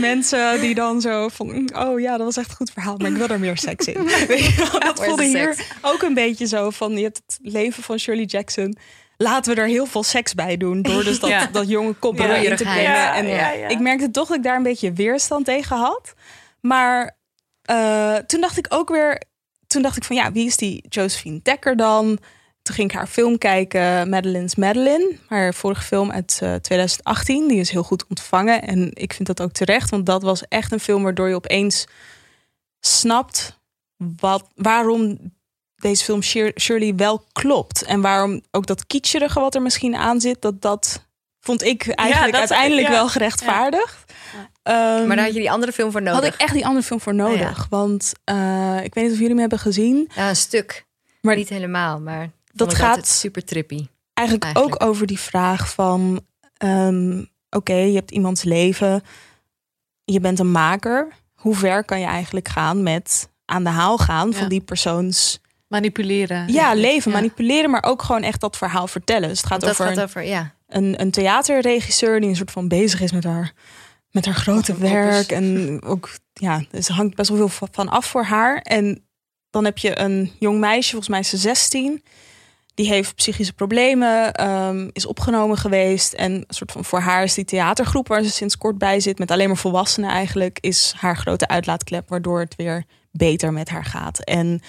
[0.00, 3.16] mensen die dan zo van, oh ja, dat was echt een goed verhaal, maar ik
[3.16, 4.04] wil er meer seks in.
[4.28, 4.78] Weet je?
[4.78, 8.76] Dat voelde hier ook een beetje zo van, je hebt het leven van Shirley Jackson.
[9.22, 10.82] Laten we er heel veel seks bij doen.
[10.82, 11.46] Door dus dat, Ja.
[11.46, 12.56] dat jonge koppel Ja.
[12.56, 13.12] te brengen.
[13.12, 16.14] En ik merkte toch dat ik daar een beetje weerstand tegen had.
[16.60, 17.16] Maar
[17.62, 19.22] eh, toen dacht ik ook weer...
[19.66, 22.18] Toen dacht ik van ja, wie is die Josephine Dekker dan?
[22.62, 25.16] Toen ging ik haar film kijken, Madeline's Madeline.
[25.28, 27.48] Haar vorige film uit eh, 2018.
[27.48, 28.62] Die is heel goed ontvangen.
[28.62, 29.90] En ik vind dat ook terecht.
[29.90, 31.86] Want dat was echt een film waardoor je opeens
[32.80, 33.60] snapt...
[34.16, 35.18] Wat, waarom
[35.82, 36.22] deze film
[36.60, 37.82] Shirley wel klopt.
[37.82, 41.06] En waarom ook dat kitscherige wat er misschien aan zit, dat dat
[41.40, 44.12] vond ik eigenlijk uiteindelijk wel gerechtvaardigd.
[44.62, 46.20] Ehm, maar daar had je die andere film voor nodig.
[46.20, 47.66] Had ik echt die andere film voor nodig.
[47.70, 50.10] Want uh, ik weet niet of jullie hem hebben gezien.
[50.14, 50.86] Ja, een stuk.
[51.20, 53.86] Maar niet helemaal, maar dat gaat super trippy.
[54.14, 56.20] Eigenlijk, ook over die vraag van...
[56.64, 59.02] Um, Oké, je hebt iemands leven.
[60.04, 61.08] Je bent een maker.
[61.34, 65.40] Hoe ver kan je eigenlijk gaan met aan de haal gaan van die persoons...
[65.72, 66.52] Manipuleren.
[66.52, 69.28] Ja, leven, manipuleren, maar ook gewoon echt dat verhaal vertellen.
[69.28, 70.54] Dus het gaat over, gaat over ja.
[70.68, 73.52] een, een theaterregisseur die een soort van bezig is met haar
[74.12, 75.32] met haar grote werk.
[75.32, 78.58] En ook, ja, dus er hangt best wel veel van af voor haar.
[78.58, 79.04] En
[79.50, 82.02] dan heb je een jong meisje, volgens mij is ze 16.
[82.74, 86.12] Die heeft psychische problemen, ehm, is opgenomen geweest.
[86.12, 89.18] En een soort van voor haar is die theatergroep waar ze sinds kort bij zit,
[89.18, 93.84] met alleen maar volwassenen eigenlijk, is haar grote uitlaatklep, waardoor het weer beter met haar
[93.84, 94.24] gaat.
[94.24, 94.60] En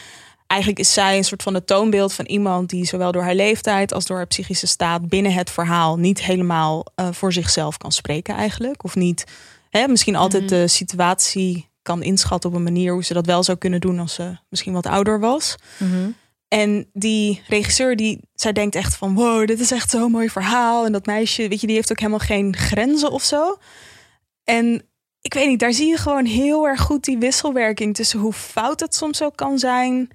[0.54, 3.94] eigenlijk is zij een soort van het toonbeeld van iemand die zowel door haar leeftijd
[3.94, 8.36] als door haar psychische staat binnen het verhaal niet helemaal uh, voor zichzelf kan spreken
[8.36, 8.84] eigenlijk.
[8.84, 9.24] Of niet,
[9.70, 10.54] hè, misschien altijd mhm.
[10.54, 14.14] de situatie kan inschatten op een manier hoe ze dat wel zou kunnen doen als
[14.14, 15.56] ze misschien wat ouder was.
[15.78, 16.10] Mhm.
[16.48, 20.86] En die regisseur, die, zij denkt echt van wow, dit is echt zo'n mooi verhaal.
[20.86, 23.58] En dat meisje, weet je, die heeft ook helemaal geen grenzen of zo.
[24.44, 24.84] En
[25.22, 28.80] ik weet niet, daar zie je gewoon heel erg goed die wisselwerking tussen hoe fout
[28.80, 30.10] het soms ook kan zijn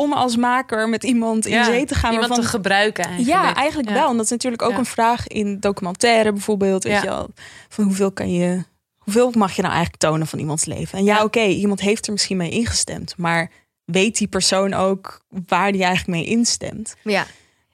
[0.00, 2.12] om als maker met iemand in zee te gaan.
[2.12, 3.42] Iemand te gebruiken eigenlijk.
[3.42, 4.10] Ja, eigenlijk wel.
[4.10, 6.84] En dat is natuurlijk ook een vraag in documentaire bijvoorbeeld.
[6.84, 7.28] Weet je wel,
[7.68, 8.64] van hoeveel kan je...
[8.98, 10.98] Hoeveel mag je nou eigenlijk tonen van iemands leven?
[10.98, 13.14] En ja, oké, iemand heeft er misschien mee ingestemd.
[13.16, 13.50] Maar
[13.84, 16.94] weet die persoon ook waar die eigenlijk mee instemt?
[17.02, 17.26] Ja.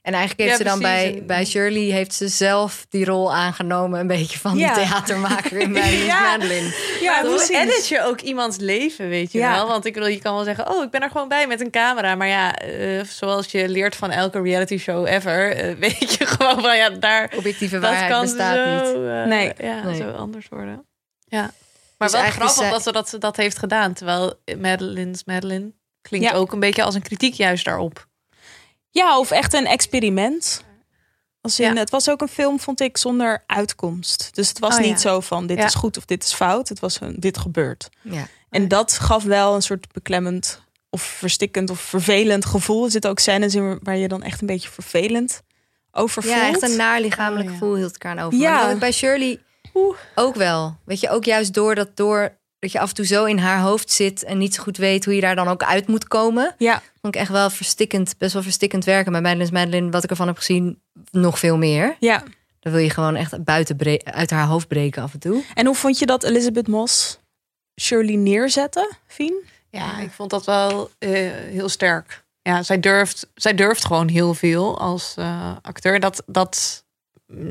[0.07, 4.07] En eigenlijk heeft ze dan bij, bij Shirley heeft ze zelf die rol aangenomen, een
[4.07, 4.75] beetje van ja.
[4.75, 5.75] die theatermaker in
[6.07, 6.21] ja.
[6.21, 6.75] Madeline.
[7.01, 9.67] Ja, hoe edit je ook iemands leven, weet je wel?
[9.69, 11.71] Want ik bedoel, je kan wel zeggen, oh, ik ben er gewoon bij met een
[11.71, 12.15] camera.
[12.15, 16.61] Maar ja, uh, zoals je leert van elke reality show ever, uh, weet je gewoon
[16.61, 17.33] van ja, daar.
[17.37, 19.07] Objectieve waarheid kan bestaat zo, niet.
[19.07, 19.53] Uh, nee.
[19.59, 19.97] Ja, nee.
[19.97, 20.85] zo anders worden.
[21.25, 21.51] Ja.
[21.99, 22.71] Maar dus wel grappig zij...
[22.71, 23.93] dat ze dat, dat heeft gedaan.
[23.93, 28.07] Terwijl Madeline's Madeline klinkt ook een beetje als een kritiek juist daarop.
[28.97, 30.65] Ja, of echt een experiment.
[31.41, 34.31] Als in, Het was ook een film, vond ik, zonder uitkomst.
[34.35, 36.69] Dus het was oh, niet zo van dit is goed of dit is fout.
[36.69, 37.89] Het was een dit gebeurt.
[38.03, 38.27] Ja.
[38.51, 42.85] En dat gaf wel een soort beklemmend of verstikkend of vervelend gevoel.
[42.85, 45.43] Er zitten ook scènes in waar je dan echt een beetje vervelend
[45.93, 46.35] over voelt.
[46.35, 48.39] Ja, echt een naar lichamelijk oh, gevoel hield ik aan over.
[48.39, 48.75] Ja.
[48.75, 49.41] bij Shirley
[50.15, 50.77] ook wel.
[50.85, 53.61] Weet je, ook juist door dat door dat je af en toe zo in haar
[53.61, 56.55] hoofd zit en niet zo goed weet hoe je daar dan ook uit moet komen.
[56.59, 56.83] Ja.
[57.01, 59.13] Vond ik echt wel verstikkend, best wel verstikkend werken.
[59.13, 61.97] Bij Madeline's Madeline, wat ik ervan heb gezien, nog veel meer.
[62.01, 62.23] Ja.
[62.61, 65.45] Dan wil je gewoon echt buiten uit haar hoofd breken af en toe.
[65.55, 67.19] En hoe vond je dat Elizabeth Moss
[67.81, 69.45] Shirley neerzetten, Fien?
[69.71, 72.25] Ja, ik vond dat wel uh, heel sterk.
[72.43, 76.01] Ja, zij durft, zij durft gewoon heel veel als uh, acteur.
[76.01, 76.85] Dat, dat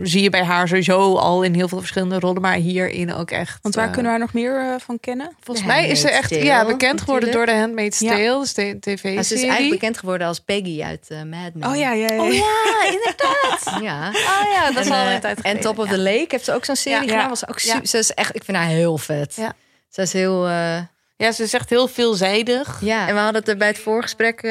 [0.01, 3.59] zie je bij haar sowieso al in heel veel verschillende rollen, maar hierin ook echt.
[3.61, 5.31] Want waar uh, kunnen we haar nog meer uh, van kennen?
[5.39, 8.39] Volgens mij is ze echt Tale, ja, bekend geworden door de Handmaid's Tale, ja.
[8.39, 9.23] dus de tv-serie.
[9.23, 11.69] Ze is eigenlijk bekend geworden als Peggy uit uh, Mad Men.
[11.69, 12.21] Oh ja, ja, ja.
[12.21, 13.77] Oh ja, inderdaad.
[13.89, 14.09] ja.
[14.09, 16.65] Oh ja, dat is al een tijd En Top of the Lake heeft ze ook
[16.65, 17.29] zo'n serie gedaan.
[17.29, 19.35] Was ook super, Ze is echt, ik vind haar heel vet.
[19.35, 19.53] Ja.
[19.89, 20.47] Ze is heel.
[21.17, 22.79] ja, ze is echt heel veelzijdig.
[22.81, 24.41] Ja, en we hadden het er bij het voorgesprek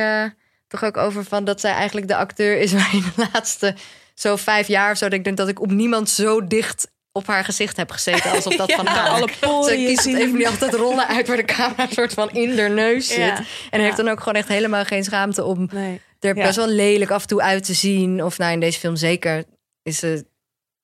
[0.68, 3.74] toch ook over van dat zij eigenlijk de acteur is waar je de laatste
[4.14, 5.04] zo vijf jaar of zo.
[5.04, 8.56] Dat ik denk dat ik op niemand zo dicht op haar gezicht heb gezeten alsof
[8.56, 9.08] dat van haar.
[9.08, 12.62] Alle Ze kiest even niet altijd rollen uit waar de camera soort van in de
[12.62, 13.40] neus zit.
[13.70, 16.00] En heeft dan ook gewoon echt helemaal geen schaamte om nee.
[16.20, 18.24] er best wel lelijk af en toe uit te zien.
[18.24, 19.44] Of nou in deze film zeker
[19.82, 20.24] is ze,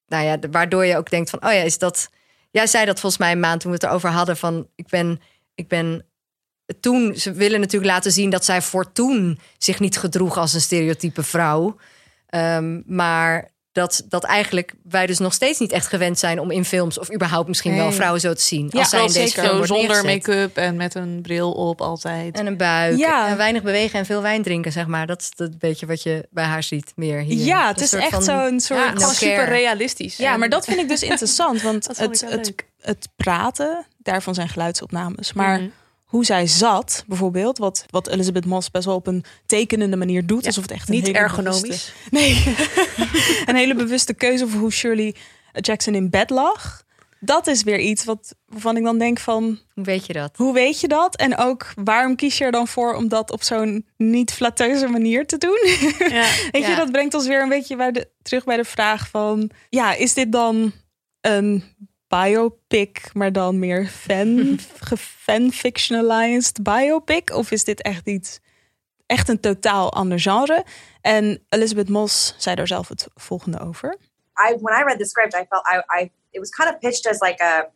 [0.06, 2.10] nou ja, waardoor je ook denkt van, oh ja, is dat.
[2.50, 5.20] Jij zei dat volgens mij een maand toen we het erover hadden van, ik ben,
[5.54, 6.06] ik ben
[6.80, 10.60] toen, ze willen natuurlijk laten zien dat zij voor toen zich niet gedroeg als een
[10.60, 11.76] stereotype vrouw.
[12.34, 16.64] Um, maar dat, dat eigenlijk wij dus nog steeds niet echt gewend zijn om in
[16.64, 18.68] films of überhaupt misschien wel vrouwen zo te zien.
[18.70, 22.36] Ja, als zij in deze film zonder make-up en met een bril op altijd.
[22.36, 22.98] En een buik.
[22.98, 23.28] Ja.
[23.28, 25.06] En weinig bewegen en veel wijn drinken, zeg maar.
[25.06, 27.44] Dat is het beetje wat je bij haar ziet meer hier.
[27.44, 28.80] Ja, het is echt zo'n soort.
[28.80, 30.16] Ja, gewoon super realistisch.
[30.16, 31.62] Ja, maar dat vind ik dus interessant.
[31.62, 35.32] Want het, het, het, praten, daarvan zijn geluidsopnames.
[35.32, 35.68] Maar mhm
[36.10, 40.46] hoe zij zat, bijvoorbeeld, wat, wat Elizabeth Moss best wel op een tekenende manier doet.
[40.46, 41.92] alsof het echt niet ergonomisch.
[42.10, 42.54] nee,
[43.46, 45.14] een hele bewuste keuze voor hoe Shirley
[45.52, 46.84] Jackson in bed lag.
[47.20, 49.58] Dat is weer iets wat, waarvan ik dan denk van...
[49.74, 50.36] Hoe weet je dat?
[50.36, 51.16] Hoe weet je dat?
[51.16, 55.26] En ook, waarom kies je er dan voor om dat op zo'n niet flatteuze manier
[55.26, 55.60] te doen?
[56.08, 59.08] Ja, weet je, dat brengt ons weer een beetje bij de, terug bij de vraag
[59.08, 59.50] van...
[59.68, 60.72] Ja, is dit dan
[61.20, 61.64] een
[62.10, 64.58] biopic, maar dan meer fan,
[65.24, 67.30] fan-fictionalized biopic?
[67.30, 68.40] Of is dit echt iets
[69.06, 70.64] echt een totaal ander genre.
[71.00, 73.96] En Elizabeth Moss zei daar zelf het volgende over.
[74.48, 77.06] I when I read the script, I felt I, I it was kind of pitched
[77.06, 77.70] as like a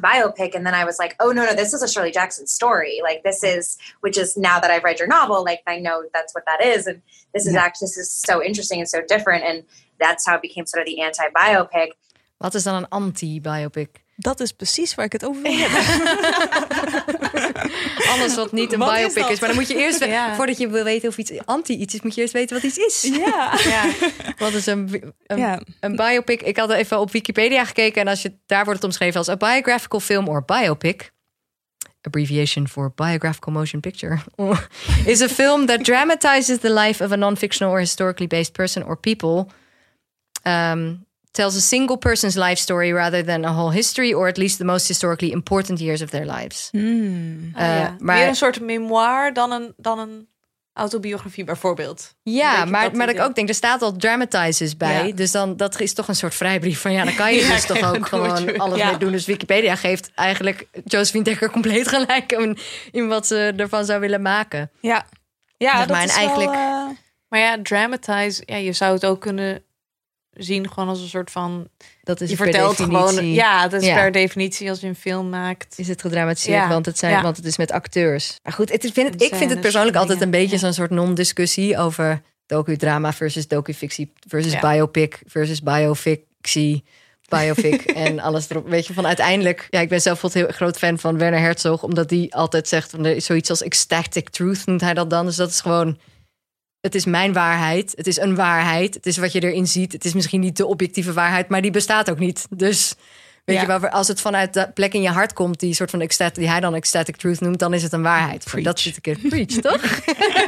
[0.00, 3.00] biopic and then i was like oh no no this is a shirley jackson story
[3.02, 6.34] like this is which is now that i've read your novel like i know that's
[6.34, 7.00] what that is and
[7.32, 7.62] this is yeah.
[7.62, 9.64] actually this is so interesting and so different and
[9.98, 11.92] that's how it became sort of the anti-biopic
[12.36, 15.84] wat is dan een anti-biopic Dat is precies waar ik het over wil hebben.
[18.08, 21.08] Alles wat niet een biopic is, Maar dan moet je eerst, voordat je wil weten
[21.08, 23.02] of iets anti iets is, moet je eerst weten wat iets is.
[23.02, 23.58] Ja.
[23.64, 23.84] ja.
[24.38, 26.42] Wat is een, een, een, biopic?
[26.42, 29.36] Ik had even op Wikipedia gekeken en als je, daar wordt het omschreven als a
[29.36, 31.14] biographical film or biopic.
[32.00, 34.18] Abbreviation for biographical motion picture
[35.12, 38.96] is a film that dramatizes the life of a non-fictional or historically based person or
[38.96, 39.48] people.
[40.42, 41.05] Um,
[41.36, 44.64] tells a single person's life story rather than a whole history, or at least the
[44.64, 46.68] most historically important years of their lives.
[46.72, 47.52] Hmm.
[47.54, 47.96] Uh, ja.
[47.98, 50.28] Maar Meer een soort memoir dan een, dan een
[50.72, 52.14] autobiografie bijvoorbeeld.
[52.22, 55.12] Ja, maar, maar dat ik ook denk, er staat al dramatizes bij.
[55.14, 57.82] Dus dan dat is toch een soort vrijbrief van ja, dan kan je dus toch
[57.94, 59.12] ook gewoon alles mee doen.
[59.12, 62.58] Dus Wikipedia geeft eigenlijk Josephine Dekker compleet gelijk in,
[62.90, 64.70] in wat ze ervan zou willen maken.
[64.80, 65.06] Ja,
[65.56, 66.50] ja dat maar is eigenlijk.
[66.50, 66.96] Wel, uh...
[67.28, 69.62] Maar ja, dramatize, ja, je zou het ook kunnen
[70.36, 71.68] zien gewoon als een soort van.
[72.02, 73.26] Dat is je vertelt gewoon.
[73.26, 75.78] Ja, dat is per definitie als je een film maakt.
[75.78, 78.38] Is het gedramatiseerd, want, het zijn, want het is met acteurs.
[78.42, 81.78] Maar goed, het, vind het, ik vind het persoonlijk altijd een beetje zo'n soort non-discussie
[81.78, 86.84] over docudrama versus docufictie versus biopic versus biofictie.
[87.28, 88.68] Biopic en alles erop.
[88.68, 89.66] Weet je, van uiteindelijk.
[89.70, 93.04] Ja, ik ben zelf heel groot fan van Werner Herzog, omdat die altijd zegt van
[93.04, 95.26] er is zoiets als ecstatic truth noemt hij dat dan.
[95.26, 95.98] Dus dat is gewoon
[96.86, 97.92] het is mijn waarheid.
[97.96, 98.94] Het is een waarheid.
[98.94, 99.92] Het is wat je erin ziet.
[99.92, 102.46] Het is misschien niet de objectieve waarheid, maar die bestaat ook niet.
[102.50, 102.94] Dus
[103.44, 106.00] weet je wel, als het vanuit de plek in je hart komt, die soort van
[106.00, 108.44] ecstatic, die hij dan ecstatic truth noemt, dan is het een waarheid.
[108.44, 108.64] Preach.
[108.64, 109.80] Dat zit ik in preach, toch?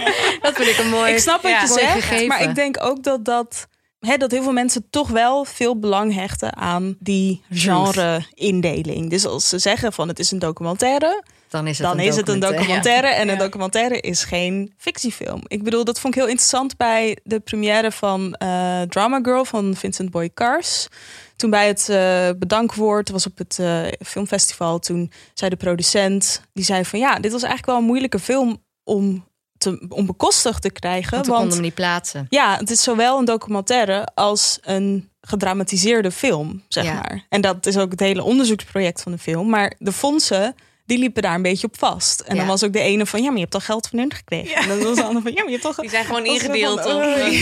[0.45, 1.13] dat vind ik een mooi.
[1.13, 3.69] Ik snap wat je zegt, maar ik denk ook dat dat.
[3.99, 9.11] Hè, dat heel veel mensen toch wel veel belang hechten aan die genre-indeling.
[9.11, 12.17] Dus als ze zeggen van het is een documentaire, dan is het, dan een, is
[12.17, 13.07] het een documentaire.
[13.07, 15.41] En een documentaire is geen fictiefilm.
[15.47, 19.75] Ik bedoel, dat vond ik heel interessant bij de première van uh, Drama Girl van
[19.77, 20.89] Vincent Boy Cars.
[21.37, 26.65] Toen bij het uh, bedankwoord, was op het uh, filmfestival, toen zei de producent, die
[26.65, 29.28] zei van ja, dit was eigenlijk wel een moeilijke film om
[29.59, 31.11] te, om bekostigd te krijgen.
[31.11, 32.27] Want we konden hem niet plaatsen.
[32.29, 37.25] Ja, het is zowel een documentaire als een gedramatiseerde film, zeg maar.
[37.29, 39.49] En dat is ook het hele onderzoeksproject van de film.
[39.49, 40.55] Maar de fondsen
[40.89, 42.21] die liepen daar een beetje op vast.
[42.21, 44.13] En dan was ook de ene van, ja, maar je hebt toch geld van hun
[44.13, 44.57] gekregen.
[44.57, 45.77] En dan was de andere van, ja, maar je hebt toch...
[45.77, 46.81] Die zijn gewoon ingedeeld.
[46.81, 47.41] Van, oh, die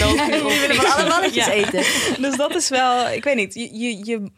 [0.60, 1.84] willen van alle mannetjes eten.
[2.18, 4.30] Dus dat is wel, ik weet niet, je, je, je,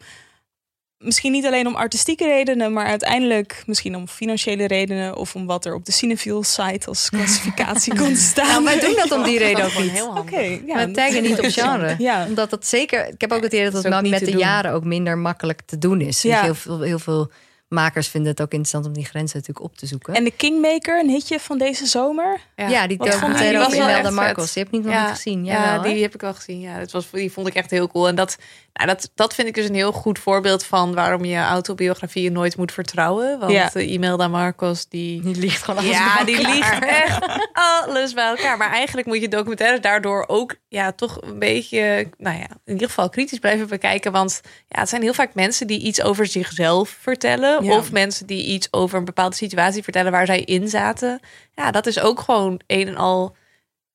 [0.99, 5.65] misschien niet alleen om artistieke redenen, maar uiteindelijk misschien om financiële redenen of om wat
[5.65, 8.47] er op de Cinefiel site als klassificatie kon staan.
[8.47, 10.01] Nou, wij doen dat om die reden ook niet.
[10.01, 11.95] Oké, okay, ja, we taggen niet op genre.
[11.97, 12.25] Ja.
[12.27, 15.17] Omdat dat zeker, ik heb ook het idee dat het met de jaren ook minder
[15.17, 16.21] makkelijk te doen is.
[16.21, 16.41] Ja.
[16.41, 17.31] Heel veel, heel veel
[17.69, 20.13] makers vinden het ook interessant om die grenzen natuurlijk op te zoeken.
[20.13, 22.39] En de Kingmaker, een hitje van deze zomer.
[22.55, 24.53] Ja, ja die documentaire over Imelda Marcos.
[24.53, 25.45] Die heb ik nog niet gezien.
[25.45, 26.59] ja, die heb ik wel gezien.
[26.59, 28.07] Ja, dat was, die vond ik echt heel cool.
[28.07, 28.37] En dat,
[28.73, 32.57] nou, dat, dat vind ik dus een heel goed voorbeeld van waarom je autobiografieën nooit
[32.57, 33.39] moet vertrouwen.
[33.39, 33.69] Want ja.
[33.73, 35.21] uh, Imelda Marcos, die...
[35.21, 37.49] Die liegt gewoon alles Ja, die liegt echt
[37.83, 38.57] alles bij elkaar.
[38.57, 42.87] Maar eigenlijk moet je documentaire daardoor ook ja, toch een beetje, nou ja, in ieder
[42.87, 44.11] geval kritisch blijven bekijken.
[44.11, 48.45] Want ja, het zijn heel vaak mensen die iets over zichzelf vertellen of mensen die
[48.45, 51.19] iets over een bepaalde situatie vertellen waar zij in zaten.
[51.55, 53.35] Ja, dat is ook gewoon een en al.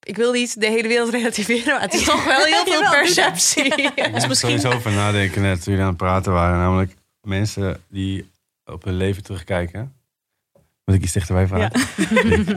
[0.01, 3.65] Ik wil niet de hele wereld relativeren, maar het is toch wel heel veel perceptie.
[3.65, 6.59] Ik moest misschien sowieso over nadenken net toen jullie aan het praten waren.
[6.59, 8.31] Namelijk mensen die
[8.65, 9.93] op hun leven terugkijken.
[10.85, 11.81] Moet ik iets dichterbij vragen?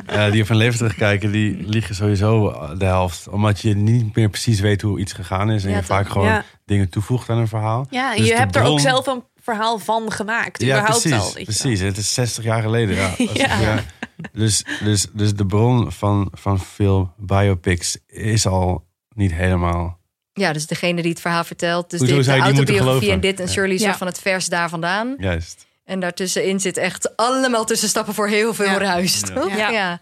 [0.08, 0.30] Ja.
[0.30, 3.28] die op hun leven terugkijken, die liegen sowieso de helft.
[3.28, 5.66] Omdat je niet meer precies weet hoe iets gegaan is.
[5.66, 7.88] En je vaak gewoon dingen toevoegt aan een verhaal.
[7.90, 10.62] Ja, dus je hebt er ook zelf een verhaal van gemaakt.
[10.62, 11.12] Ja, precies.
[11.12, 11.80] Al, precies.
[11.80, 12.96] Het is 60 jaar geleden.
[12.96, 13.16] Ja.
[13.60, 13.84] ja.
[14.32, 20.00] Dus, dus, dus de bron van, van veel biopics is al niet helemaal.
[20.34, 21.90] Ja, dus degene die het verhaal vertelt.
[21.90, 23.98] Dus dit, de autobiografie en dit en Shirley ja.
[23.98, 25.16] van het vers daar vandaan.
[25.18, 25.66] Juist.
[25.84, 28.78] En daartussenin zit echt allemaal tussenstappen voor heel veel ja.
[28.78, 29.22] ruis.
[29.56, 29.70] Ja.
[29.70, 30.02] ja.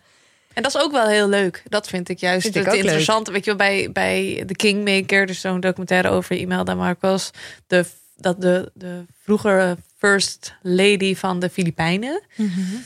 [0.54, 1.64] En dat is ook wel heel leuk.
[1.68, 3.32] Dat vind ik juist vind het interessante.
[3.32, 7.32] Weet je wel, bij, bij The Kingmaker, dus zo'n documentaire over Imelda Marcos,
[7.68, 7.86] de
[8.26, 12.22] dat de, de vroegere first lady van de Filipijnen.
[12.36, 12.84] Mm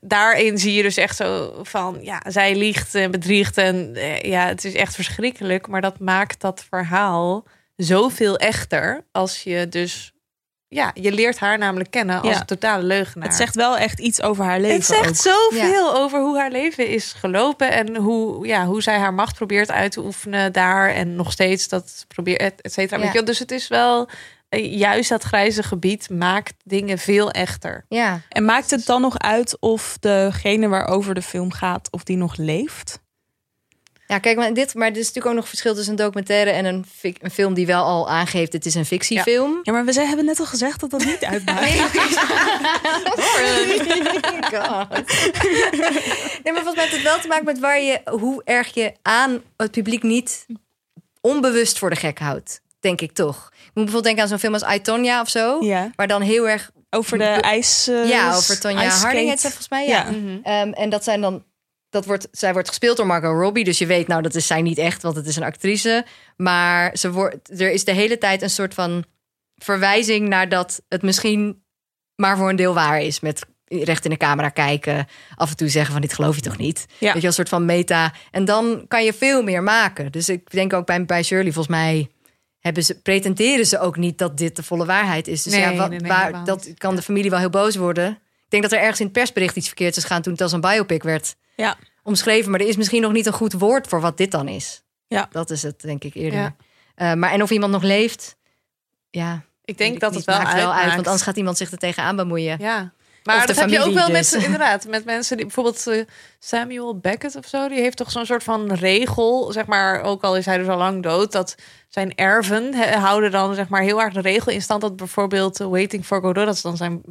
[0.00, 4.46] daarin zie je dus echt zo van, ja, zij liegt en bedriegt en eh, ja,
[4.46, 5.68] het is echt verschrikkelijk.
[5.68, 10.13] Maar dat maakt dat verhaal zoveel echter als je dus
[10.74, 12.40] ja, je leert haar namelijk kennen als Ja.
[12.40, 13.28] een totale leugenaar.
[13.28, 14.76] Het zegt wel echt iets over haar leven.
[14.76, 15.34] Het zegt ook.
[15.34, 19.70] zoveel over hoe haar leven is gelopen en hoe, ja, hoe zij haar macht probeert
[19.70, 23.10] uit te oefenen daar en nog steeds dat probeert, et et cetera.
[23.12, 23.22] Ja.
[23.22, 24.08] Dus het is wel
[24.48, 27.84] eh, juist dat grijze gebied maakt dingen veel echter.
[27.88, 28.20] Ja.
[28.28, 32.36] En maakt het dan nog uit of degene waarover de film gaat, of die nog
[32.36, 33.02] leeft?
[34.06, 36.64] Ja, kijk, maar dit, maar er is natuurlijk ook nog verschil tussen een documentaire en
[36.64, 36.84] een,
[37.20, 39.58] een film die wel al aangeeft: het is een fictiefilm.
[39.62, 41.70] Ja, maar we zijn, hebben net al gezegd dat dat niet uitmaakt.
[44.52, 44.88] God.
[46.44, 48.92] Nee, maar volgens mij heeft het wel te maken met waar je, hoe erg je
[49.02, 50.46] aan het publiek niet
[51.20, 52.60] onbewust voor de gek houdt.
[52.80, 53.36] Denk ik toch.
[53.36, 55.64] Ik moet bijvoorbeeld denken aan zo'n film als I, Tonya of zo.
[55.64, 55.90] Ja.
[55.96, 56.70] Waar dan heel erg...
[56.90, 57.88] Over de ijs...
[57.88, 59.86] eh, ja, over Tonya Harding heet ze volgens mij.
[59.86, 60.06] Ja.
[60.10, 60.38] Ja.
[60.42, 61.44] Ehm, en dat zijn dan...
[61.94, 63.64] Dat wordt, zij wordt gespeeld door Margot Robbie.
[63.64, 66.04] Dus je weet, nou, dat is zij niet echt, want het is een actrice.
[66.36, 69.04] Maar ze wordt, er is de hele tijd een soort van
[69.56, 71.62] verwijzing naar dat het misschien
[72.16, 73.20] maar voor een deel waar is.
[73.20, 75.06] Met recht in de camera kijken.
[75.34, 76.86] Af en toe zeggen van dit geloof je toch niet.
[76.98, 77.12] Ja.
[77.12, 78.12] Weet je, een soort van meta.
[78.30, 80.12] En dan kan je veel meer maken.
[80.12, 82.10] Dus ik denk ook bij, bij Shirley, volgens mij
[82.58, 85.42] hebben ze, pretenderen ze ook niet dat dit de volle waarheid is.
[85.42, 88.10] Dus Nee, ja, wat, nee, nee, waar, dat kan de familie wel heel boos worden.
[88.44, 90.52] Ik denk dat er ergens in het persbericht iets verkeerds is gaan toen het als
[90.52, 91.76] een biopic werd Ja.
[92.02, 92.50] omschreven.
[92.50, 94.82] Maar er is misschien nog niet een goed woord voor wat dit dan is.
[95.06, 95.28] Ja.
[95.30, 96.38] Dat is het, denk ik eerder.
[96.38, 96.56] Ja.
[96.94, 98.36] Eh, maar en of iemand nog leeft,
[99.10, 99.44] ja.
[99.64, 100.26] Ik denk dat niet.
[100.26, 102.58] het wel maakt wel uit, want anders gaat iemand zich er tegenaan bemoeien.
[102.60, 102.92] Ja.
[103.24, 104.44] Maar Of dat heb je ook wel met, dus.
[104.44, 106.04] inderdaad, met mensen die bijvoorbeeld eh,
[106.46, 110.36] Samuel Beckett of zo, die heeft toch zo'n soort van regel, zeg maar, ook al
[110.36, 111.54] is hij dus al lang dood, dat
[111.88, 115.60] zijn erven he- houden dan zeg maar heel erg de regel in stand dat bijvoorbeeld
[115.60, 117.02] eh, Waiting for Godot, dat is dan zijn,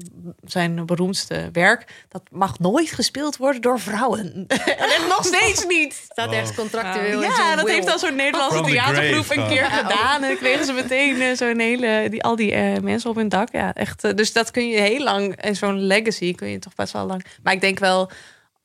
[0.45, 4.45] zijn beroemdste werk, dat mag nooit gespeeld worden door vrouwen.
[4.97, 5.93] en nog steeds niet.
[6.11, 7.21] Staat ergens contractueel.
[7.21, 7.73] in Ja, dat will.
[7.73, 10.21] heeft dan zo'n Nederlandse From the theatergroep grave, een keer gedaan.
[10.23, 13.29] En dan kregen ze meteen eh, zo'n hele, die, al die eh, mensen op hun
[13.29, 13.47] dak.
[13.51, 14.17] Ja, echt.
[14.17, 17.25] dus dat kun je heel lang, en zo'n legacy kun je toch best wel lang.
[17.43, 18.09] Maar ik denk wel,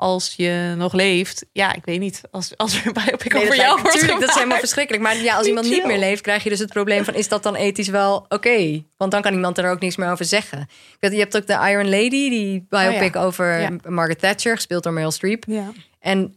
[0.01, 3.57] als je nog leeft, ja, ik weet niet, als, als er een biopic Nee, over
[3.57, 5.05] jou wordt tuurlijk, dat is helemaal verschrikkelijk.
[5.05, 7.15] Maar ja, als iemand niet meer leeft, krijg je dus het probleem van...
[7.15, 8.85] is dat dan ethisch wel oké?
[8.97, 10.61] Want dan kan iemand er ook niks meer over zeggen.
[10.61, 13.27] Ik weet, je hebt ook de Iron Lady, die biopic Oh ja.
[13.27, 13.71] over Ja.
[13.89, 14.55] Margaret Thatcher...
[14.55, 15.45] gespeeld door Meryl Streep.
[15.47, 15.73] Ja.
[16.01, 16.35] En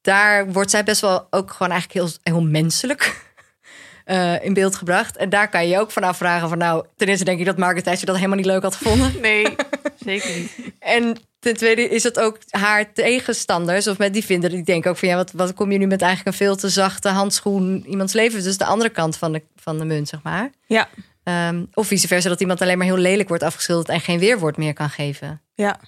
[0.00, 3.32] daar wordt zij best wel ook gewoon eigenlijk heel, heel menselijk
[4.04, 5.16] eh, in beeld gebracht.
[5.16, 6.58] En daar kan je je ook van afvragen van...
[6.58, 9.20] nou, ten eerste denk ik dat Margaret Thatcher dat helemaal niet leuk had gevonden.
[9.20, 9.54] Nee,
[10.06, 10.52] zeker niet.
[10.78, 14.96] En ten tweede is het ook haar tegenstanders, of met die vinden, die denken ook
[14.96, 18.12] van ja, wat, wat kom je nu met eigenlijk een veel te zachte handschoen iemands
[18.12, 18.42] leven?
[18.42, 20.50] Dus de andere kant van de, van de munt, zeg maar.
[20.66, 20.88] Ja.
[21.24, 24.56] Ehm, of vice versa, dat iemand alleen maar heel lelijk wordt afgeschilderd en geen weerwoord
[24.56, 25.42] meer kan geven.
[25.54, 25.80] Ja.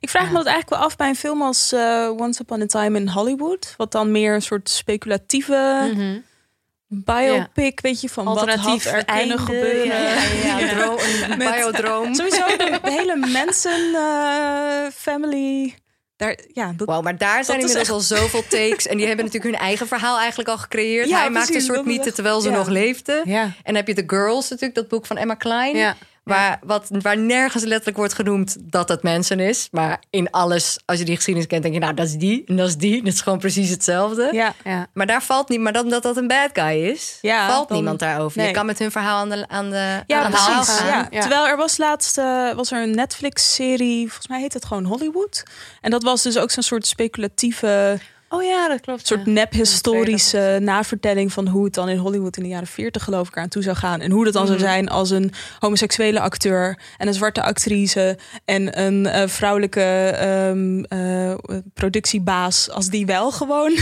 [0.00, 2.66] Ik vraag me dat eigenlijk wel af bij een film als eh, Once Upon a
[2.66, 3.74] Time in Hollywood.
[3.76, 6.24] Wat dan meer een soort speculatieve
[6.88, 9.86] biopic, weet je, van Alternatief wat had er einde, kunnen gebeuren.
[9.86, 10.98] ja, Ja, een droom,
[11.30, 12.14] een Met- biodroom.
[12.14, 15.74] Sowieso de hele mensen eh, family.
[16.16, 18.86] Daar, ja, dat, Wow, maar daar zijn inmiddels al zoveel takes.
[18.86, 21.08] En die hebben natuurlijk hun eigen verhaal eigenlijk al gecreëerd.
[21.08, 22.56] Ja, Hij maakte een precies, soort dat is mythe echt- terwijl ze ja.
[22.56, 23.22] nog leefde.
[23.24, 23.42] Ja.
[23.42, 25.96] En dan heb je The Girls natuurlijk, dat boek van Emma Klein.
[26.28, 29.68] Waar, wat, waar nergens letterlijk wordt genoemd dat het mensen is.
[29.70, 32.56] Maar in alles, als je die geschiedenis kent, denk je, nou, dat is die en
[32.56, 33.02] dat is die.
[33.04, 34.28] Dat is gewoon precies hetzelfde.
[34.32, 34.54] ja.
[34.64, 34.86] Ja.
[34.92, 37.76] Maar daar valt niet, maar dat, dat dat een bad guy is, Ja, valt dan-
[37.76, 38.38] niemand daarover.
[38.38, 38.46] nee.
[38.46, 40.80] Je kan met hun verhaal aan de, aan de, Ja, aan de haal precies.
[40.80, 40.86] gaan.
[40.88, 41.06] Ja.
[41.10, 41.20] Ja.
[41.20, 45.42] Terwijl er was laatst eh, was er een Netflix-serie, volgens mij heet het gewoon Hollywood.
[45.80, 47.98] En dat was dus ook zo'n soort speculatieve,
[48.30, 49.06] Oh ja, dat klopt.
[49.06, 49.32] soort ja.
[49.32, 53.48] nep-historische navertelling van hoe het dan in Hollywood in de jaren 40 geloof ik aan
[53.48, 54.00] toe zou gaan.
[54.00, 58.80] En hoe dat dan zou zijn als een homoseksuele acteur en een zwarte actrice en
[58.80, 59.80] een eh, vrouwelijke
[60.18, 61.34] ehm, eh,
[61.74, 63.72] productiebaas, als die wel gewoon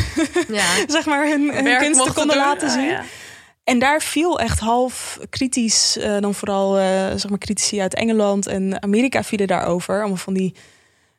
[0.48, 0.64] Ja.
[0.86, 2.96] zeg maar hun, hun Werk kunsten konden laten Ah, zien.
[3.64, 6.74] En daar viel echt half kritisch, eh, dan vooral
[7.18, 9.98] zeg maar critici uit Engeland en Amerika vielen daarover.
[9.98, 10.54] Allemaal van die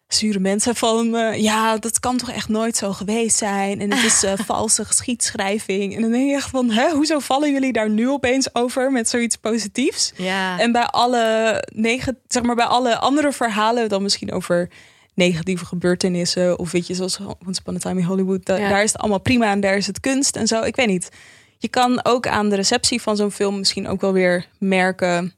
[0.08, 1.06] zure mensen van,
[1.42, 3.82] ja, dat kan toch echt nooit zo geweest zijn.
[3.82, 5.96] En het is eh, valse geschiedschrijving.
[5.96, 9.10] En dan denk je echt van, hè, hoezo vallen jullie daar nu opeens over met
[9.10, 10.14] zoiets positiefs?
[10.16, 10.60] Ja.
[10.60, 14.70] En bij alle, negen, zeg maar, bij alle andere verhalen, dan misschien over
[15.14, 16.60] negatieve gebeurtenissen.
[16.60, 18.46] Of weet je, zoals Once Upon a Time in Hollywood.
[18.46, 18.70] da- Ja.
[18.70, 20.62] Daar is het allemaal prima en daar is het kunst en zo.
[20.62, 21.10] Ik weet niet.
[21.58, 25.34] Je kan ook aan de receptie van zo'n film misschien ook wel weer merken.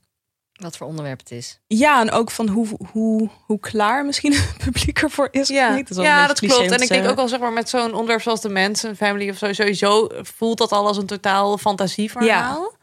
[0.59, 1.59] Wat voor onderwerp het is.
[1.67, 5.47] Ja, en ook van hoe, hoe, hoe klaar misschien het publiek ervoor is.
[5.47, 5.87] Ja, niet.
[5.87, 6.71] Dat is ja dat klopt.
[6.71, 9.37] En ik denk ook wel zeg maar met zo'n onderwerp zoals de mensen, family of
[9.37, 12.77] zo, sowieso voelt dat al als een totaal fantasieverhaal.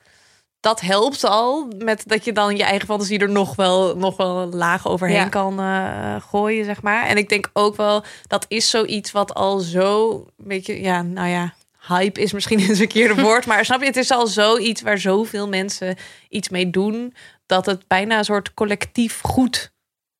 [0.60, 4.36] Dat helpt al met dat je dan je eigen fantasie er nog wel, nog wel
[4.38, 5.28] een laag overheen Ja.
[5.28, 7.06] kan eh, gooien, zeg maar.
[7.06, 11.28] En ik denk ook wel dat is zoiets wat al zo een beetje, ja, nou
[11.28, 11.54] ja,
[11.88, 13.46] hype is misschien het verkeerde woord.
[13.46, 15.96] Maar snap je, het is al zoiets waar zoveel mensen
[16.28, 17.14] iets mee doen.
[17.46, 19.72] Dat het bijna een soort collectief goed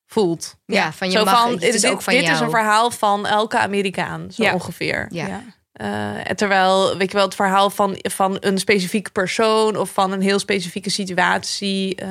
[0.07, 0.57] voelt.
[0.67, 2.45] Ja, van je Zo mag, van, het is dit, ook van dit is jou.
[2.45, 4.53] een verhaal van elke Amerikaan, zo Ja.
[4.53, 5.07] ongeveer.
[5.11, 5.43] Ja.
[5.73, 10.13] Eh, en terwijl, weet je wel, het verhaal van, van een specifieke persoon of van
[10.13, 12.09] een heel specifieke situatie, eh,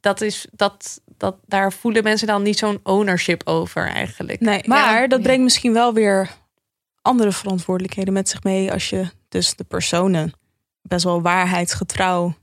[0.00, 4.40] dat is dat, dat daar voelen mensen dan niet zo'n ownership over eigenlijk.
[4.40, 5.24] Nee, maar Ja, dat ja.
[5.24, 6.28] brengt misschien wel weer
[7.08, 10.32] andere verantwoordelijkheden met zich mee als je dus de personen
[10.82, 12.34] best wel waarheidsgetrouw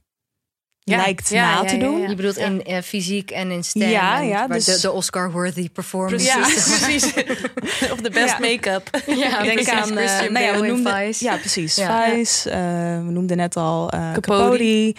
[0.79, 0.97] Ja.
[0.97, 2.01] lijkt Ja, na ja, te ja, doen.
[2.01, 2.07] ja.
[2.09, 3.89] Je bedoelt in eh, fysiek en in stem.
[3.89, 6.39] Ja, ja, dus- de, de Oscar-worthy performance.
[6.39, 7.05] Precies.
[7.93, 8.39] of de best Ja.
[8.39, 8.89] make-up.
[9.05, 9.73] Ja, Denk precies.
[9.73, 11.23] aan, eh, Christian nou ja, we noemden, Vice.
[11.23, 11.75] ja, precies.
[11.75, 12.09] Ja.
[12.09, 12.49] Vice.
[12.49, 12.59] eh,
[13.05, 14.21] we noemden net al eh Capote.
[14.21, 14.93] Capote, Ja.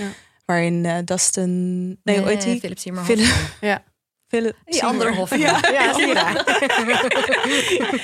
[0.45, 2.59] waarin eh, Dustin, nee, hoe heet Nee, hij?
[2.59, 3.35] Philip Seymour Philip-.
[3.61, 3.83] Ja.
[4.29, 5.41] Philip Die andere Hoffman.
[5.41, 6.45] Ja, Ja, zie je daar.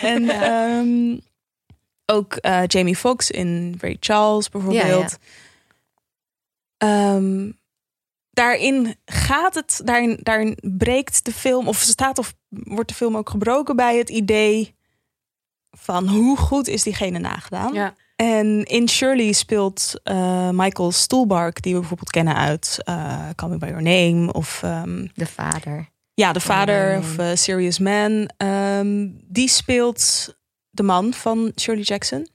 [0.03, 1.19] En ehm,
[2.13, 5.19] ook eh, Jamie Foxx in Ray Charles bijvoorbeeld.
[6.77, 7.51] Ehm,
[8.31, 13.31] daarin gaat het, daarin, daarin breekt de film, of staat of wordt de film ook
[13.31, 14.75] gebroken bij het idee
[15.71, 17.73] van hoe goed is diegene nagedaan.
[17.75, 17.95] Ja.
[18.17, 23.59] En in Shirley speelt eh, Michael Stuhlbarg, die we bijvoorbeeld kennen uit eh Call Me
[23.59, 25.89] By Your Name of ehm, De vader.
[26.15, 26.99] ja, de vader Nee.
[27.33, 28.31] of Serious Man.
[28.37, 30.35] Ehm, die speelt
[30.73, 32.29] de man van Shirley Jackson.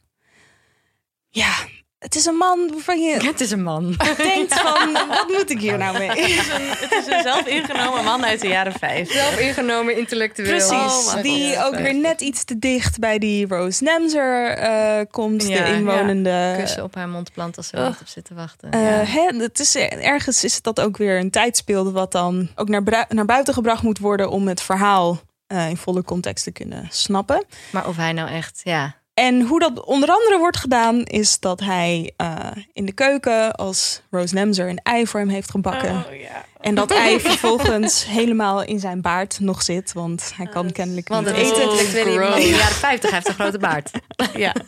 [1.30, 1.54] Ja,
[2.00, 3.96] het is een man waarvan je Het is een man.
[4.18, 6.10] denkt van, wat moet ik hier nou mee?
[6.10, 9.12] Het is een zelf ingenomen man uit de jaren vijf.
[9.12, 10.50] Zelf ingenomen intellectueel.
[10.50, 15.48] Precies, Oh, die ook weer net iets te dicht bij die Rose Nemser eh, komt,
[15.48, 16.56] Ja, de inwonende...
[16.58, 18.72] Kussen op haar mond plant als ze niet op zit te wachten.
[18.72, 18.88] Eh, ja.
[18.88, 23.26] hè, het is, ergens is dat ook weer een tijdsbeeld wat dan ook naar, naar
[23.26, 27.46] buiten gebracht moet worden om het verhaal eh, in volle context te kunnen snappen.
[27.72, 28.96] Maar of hij nou echt, ja.
[29.14, 32.36] En hoe dat onder andere wordt gedaan, is dat hij eh,
[32.74, 35.90] in de keuken als Rose Nemser een ei voor hem heeft gebakken.
[35.96, 36.46] Oh, ja.
[36.62, 41.26] En dat ei vervolgens helemaal in zijn baard nog zit, want hij kan kennelijk Want
[41.26, 42.12] niet het eten.
[42.12, 42.36] gross.
[42.38, 43.92] in de jaren 50 hij heeft een grote baard.
[44.36, 44.54] Ja.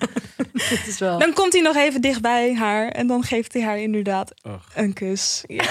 [0.54, 1.20] Het is wel...
[1.20, 4.66] Dan komt hij nog even dicht bij haar en dan geeft hij haar inderdaad Och.
[4.76, 5.44] een kus.
[5.48, 5.64] Ja,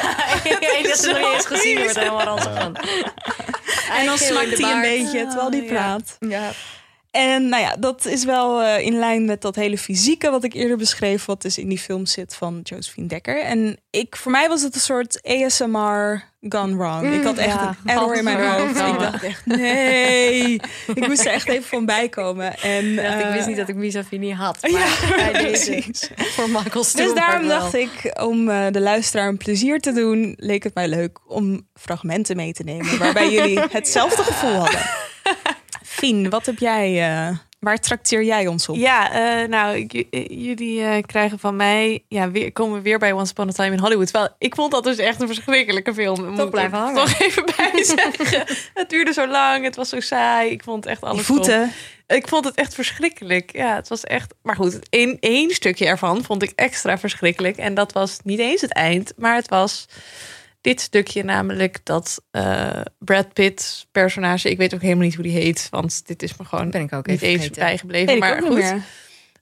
[0.83, 2.77] dat is nog niet eens gezien wordt helemaal ranzig van.
[3.91, 5.69] En dan smakt hij een beetje terwijl hij ja.
[5.69, 6.17] praat.
[6.19, 6.51] Ja.
[7.11, 10.53] En nou ja, dat is wel eh, in lijn met dat hele fysieke wat ik
[10.55, 13.43] eerder beschreef, wat dus in die film zit van Josephine Dekker.
[13.43, 17.15] En ik, voor mij was het een soort ASMR gone wrong.
[17.15, 17.77] ik had echt ja.
[17.85, 18.79] een error in mijn hoofd.
[18.79, 20.61] Ik dacht echt, nee.
[20.95, 22.59] ik moest er echt even van bij komen.
[22.59, 24.59] En, ik eh, wist niet dat ik misofinie had.
[24.63, 24.87] Maar Ja,
[25.17, 25.85] bij deze
[26.17, 27.59] voor Michael Dus daarom wel.
[27.59, 31.67] dacht ik, om eh, de luisteraar een plezier te doen, leek het mij leuk om
[31.75, 34.81] fragmenten mee te nemen waarbij jullie hetzelfde gevoel hadden.
[35.99, 38.77] Fien, wat heb jij, eh, waar trakteer jij ons op?
[38.77, 43.13] Ja, eh, nou, eh, jullie eh, krijgen van mij, ja, weer, komen we weer bij
[43.13, 44.07] Once Upon a Time in Hollywood.
[44.07, 46.31] Terwijl ik vond dat dus echt een verschrikkelijke film.
[46.31, 46.95] Moet ik blijven hangen.
[46.95, 48.45] Toch even bij zeggen.
[48.75, 50.51] het duurde zo lang, het was zo saai.
[50.51, 51.63] Ik vond echt alles Die voeten.
[51.63, 52.17] top.
[52.17, 53.53] Ik vond het echt verschrikkelijk.
[53.53, 54.35] Ja, het was echt.
[54.43, 57.57] Maar goed, één, één stukje ervan vond ik extra verschrikkelijk.
[57.57, 59.87] En dat was niet eens het eind, maar het was
[60.61, 64.51] dit stukje, namelijk dat eh, Brad Pitt personage.
[64.51, 66.93] Ik weet ook helemaal niet hoe die heet, want dit is me gewoon Ben ik
[66.93, 68.19] ook niet even bijgebleven.
[68.19, 68.83] Maar goed, meer.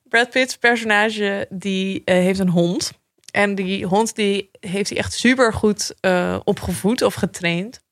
[0.09, 2.93] Brad Pitt's personage die eh, heeft een hond.
[3.31, 5.95] En die hond die heeft hij echt super goed
[6.45, 7.85] opgevoed of getraind.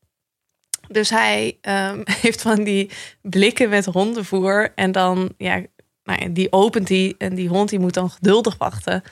[0.88, 2.90] Dus hij ehm, heeft van die
[3.22, 4.72] blikken met hondenvoer.
[4.74, 5.62] En dan, ja,
[6.04, 7.14] nou ja, die opent hij.
[7.18, 9.02] En die hond die moet dan geduldig wachten.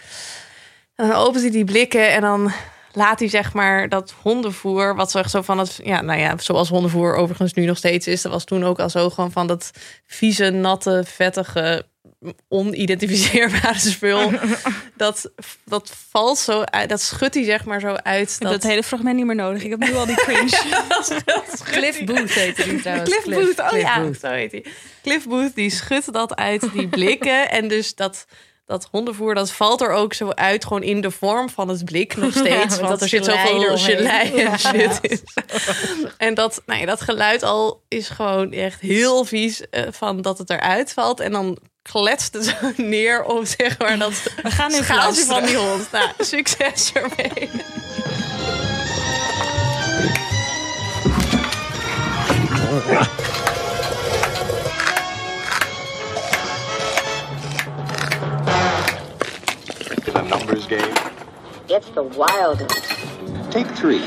[0.94, 2.52] En dan opent hij die blikken en dan
[2.92, 6.38] laat hij zeg maar dat hondenvoer, wat zo echt zo van het, ja, nou ja,
[6.38, 9.46] zoals hondenvoer overigens nu nog steeds is, dat was toen ook al zo gewoon van
[9.46, 9.70] dat
[10.06, 11.86] vieze, natte, vettige,
[12.48, 14.32] onidentificeerbare spul.
[14.96, 15.30] dat,
[15.64, 18.30] dat valt zo uit, dat schudt hij zeg maar zo uit.
[18.30, 19.62] Ik heb dat hele fragment niet meer nodig.
[19.62, 20.62] Ik heb nu al die cringe.
[21.72, 23.10] Cliff Booth heette die trouwens.
[23.10, 24.20] Cliff, Booth, oh Cliff ja, Booth.
[24.20, 24.64] zo heet hij.
[25.02, 27.50] Cliff Booth, die schudt dat uit die blikken.
[27.50, 28.26] en dus dat,
[28.66, 32.16] dat hondenvoer, dat valt er ook zo uit, gewoon in de vorm van het blik
[32.16, 32.76] nog steeds.
[32.76, 34.56] want dat er zit zoveel gelei en Ja.
[34.56, 35.20] shit in.
[36.16, 40.38] En dat, nou ja, dat geluid al is gewoon echt heel vies eh, van dat
[40.38, 41.20] het eruit valt.
[41.20, 45.44] En dan kletst het zo neer op zeg maar dat We gaan even schaaltje van
[45.44, 45.90] die hond.
[45.92, 47.50] Nou, succes ermee.
[60.38, 60.94] Numbers game.
[61.68, 62.88] It's the wildest.
[63.50, 64.02] Take three.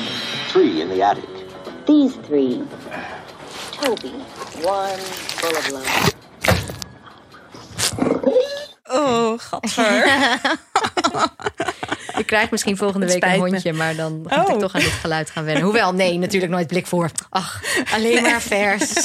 [0.52, 1.30] Three in the attic.
[1.86, 2.62] These three.
[3.72, 4.14] Toby,
[4.64, 4.98] one
[5.40, 6.12] full of love.
[8.88, 10.08] Oh, Oh, gadver.
[12.18, 13.38] Ik krijg misschien volgende week een me.
[13.38, 14.54] hondje, maar dan moet Oh.
[14.54, 15.64] ik toch aan dit geluid gaan wennen.
[15.64, 17.10] Hoewel, nee, natuurlijk nooit blik voor.
[17.30, 17.62] Ach,
[17.94, 18.94] alleen maar vers.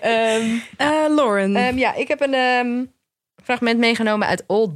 [0.00, 1.56] Ehm, Eh, Lauren.
[1.56, 2.84] Ehm, ja, ik heb een ehm,
[3.44, 4.74] fragment meegenomen uit Old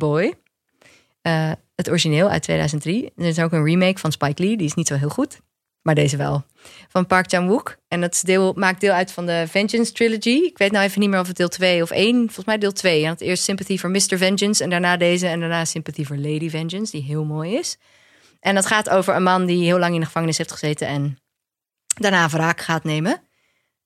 [1.25, 3.13] Eh, het origineel uit 2003.
[3.17, 4.57] Er is ook een remake van Spike Lee.
[4.57, 5.41] Die is niet zo heel goed.
[5.83, 6.45] Maar deze wel.
[6.89, 7.77] Van Park Chan-wook.
[7.89, 10.29] En dat deel, maakt deel uit van de Vengeance Trilogy.
[10.29, 12.17] Ik weet nou even niet meer of het deel 2 of 1.
[12.17, 13.05] Volgens mij deel 2.
[13.05, 14.19] En het eerst Sympathy for Mr.
[14.19, 14.63] Vengeance.
[14.63, 15.27] En daarna deze.
[15.27, 16.93] En daarna Sympathy for Lady Vengeance.
[16.93, 17.79] Die heel mooi is.
[18.41, 20.87] En dat gaat over een man die heel lang in de gevangenis heeft gezeten.
[20.87, 21.19] En
[22.01, 23.21] daarna wraak gaat nemen.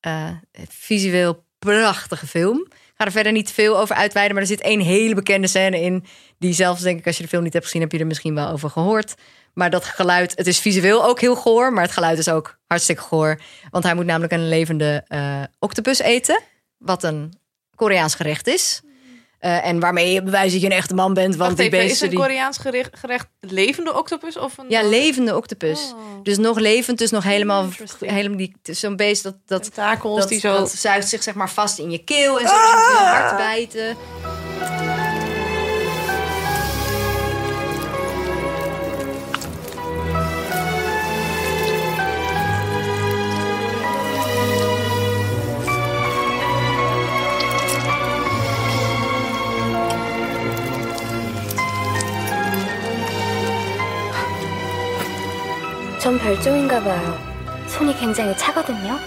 [0.00, 0.30] Eh,
[0.68, 2.68] visueel prachtige film.
[2.98, 4.34] Ga er verder niet veel over uitweiden.
[4.34, 6.04] Maar er zit één hele bekende scène in.
[6.38, 8.34] Die zelfs, denk ik, als je de film niet hebt gezien, heb je er misschien
[8.34, 9.14] wel over gehoord.
[9.54, 11.72] Maar dat geluid, het is visueel ook heel goor.
[11.72, 13.40] Maar het geluid is ook hartstikke goor.
[13.70, 16.42] Want hij moet namelijk een levende eh, octopus eten.
[16.78, 17.32] Wat een
[17.74, 18.82] Koreaans gerecht is.
[19.38, 21.36] Eh, en waarmee je bewijst dat je een echte man bent.
[21.36, 22.22] Want Wacht die even, is beesten een die...
[22.22, 24.64] Koreaans gerecht, gerecht levende octopus of een...
[24.68, 25.92] Ja, levende octopus.
[25.94, 26.22] Oh.
[26.22, 27.66] Dus nog levend, dus nog helemaal...
[28.00, 29.34] helemaal die, is zo'n beest dat...
[29.46, 32.40] dat Tentakels dat, die zo- dat zuigt zich zeg maar vast in je keel.
[32.40, 33.96] En zo is heel hard bijten.
[56.07, 57.17] 전 별종인가 봐요.
[57.67, 58.99] 손이 굉장히 차거든요.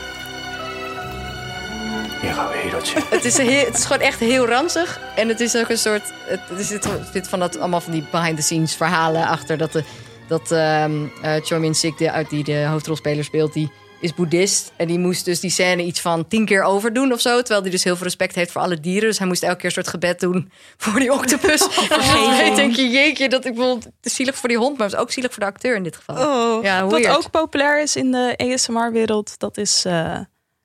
[2.25, 2.95] 얘가 왜 이러지?
[3.11, 4.99] Het is, heel, het is gewoon echt heel ranzig.
[5.17, 6.03] En het is ook een soort...
[6.25, 9.59] Het, er zit, er zit van dat, allemaal van die behind-the-scenes verhalen achter.
[9.59, 9.85] Dat, de,
[10.27, 13.53] dat ehm eh, Choi Min-sik, die, uit die de hoofdrolspeler speelt...
[13.53, 13.71] die
[14.02, 14.72] is boeddhist.
[14.76, 17.40] En die moest dus die scène iets van tien keer overdoen of zo.
[17.40, 19.08] Terwijl hij dus heel veel respect heeft voor alle dieren.
[19.10, 21.62] Dus hij moest elke keer een soort gebed doen voor die octopus.
[22.52, 23.58] Ik denk je, jeetje, dat ik
[24.02, 24.78] is zielig voor die hond...
[24.78, 26.28] maar het is ook zielig voor de acteur in dit geval.
[26.28, 30.20] Oh, ja, wat ook populair is in de ASMR-wereld, dat is eh,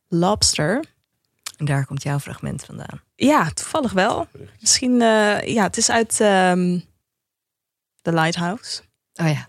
[0.09, 0.84] Lobster.
[1.57, 3.03] En daar komt jouw fragment vandaan.
[3.14, 4.26] Ja, toevallig wel.
[4.61, 6.78] Misschien, eh, ja, het is uit ehm
[8.03, 8.80] The Lighthouse.
[9.14, 9.49] Oh ja.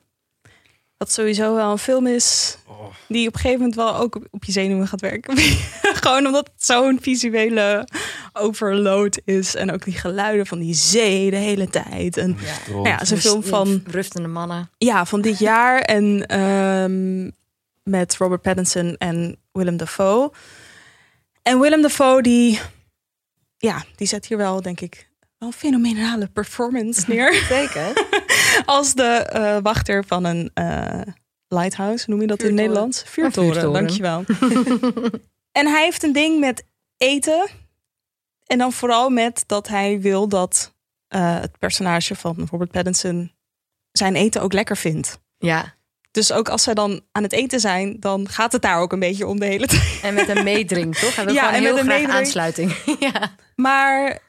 [0.98, 2.58] Wat sowieso wel een film is
[3.08, 5.38] die op een gegeven moment wel ook op, op je zenuwen gaat werken.
[6.04, 7.88] Gewoon omdat het zo'n visuele
[8.34, 9.56] overload is.
[9.56, 12.18] En ook die geluiden van die zee de hele tijd.
[12.18, 12.38] En
[12.70, 14.70] nou ja, het is een film van Rustende mannen.
[14.78, 15.80] ja, van dit jaar.
[15.80, 17.30] En ehm,
[17.84, 20.32] met Robert Pattinson en Willem Dafoe.
[21.42, 22.60] En Willem Dafoe, die,
[23.58, 27.34] ja, die zet hier wel, denk ik, wel een fenomenale performance neer.
[27.34, 27.94] Zeker.
[28.68, 31.02] Als de eh, wachter van een eh,
[31.48, 33.04] lighthouse, noem je dat in het Nederlands?
[33.06, 33.74] Vuurtoren, vuurtoren.
[33.74, 34.24] dankjewel.
[35.60, 36.64] en hij heeft een ding met
[36.98, 37.48] eten.
[38.46, 40.74] En dan vooral met dat hij wil dat
[41.08, 43.32] eh, het personage van Robert Pattinson
[43.92, 45.20] zijn eten ook lekker vindt.
[45.38, 45.76] Ja.
[46.12, 49.00] Dus ook als zij dan aan het eten zijn, dan gaat het daar ook een
[49.00, 50.00] beetje om de hele tijd.
[50.02, 51.16] En met een meedrink, toch?
[51.16, 52.76] Hij wil Ja, en heel met een graag aansluiting.
[53.00, 53.36] ja.
[53.56, 54.20] Maar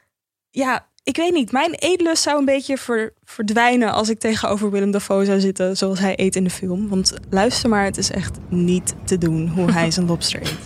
[0.51, 1.53] ja, ik weet niet.
[1.53, 5.99] Mijn eetlust zou een beetje ver- verdwijnen als ik tegenover Willem Dafoe zou zitten zoals
[5.99, 6.89] hij eet in de film.
[6.89, 10.57] Want luister maar, het is echt niet te doen hoe hij zijn lobster eet.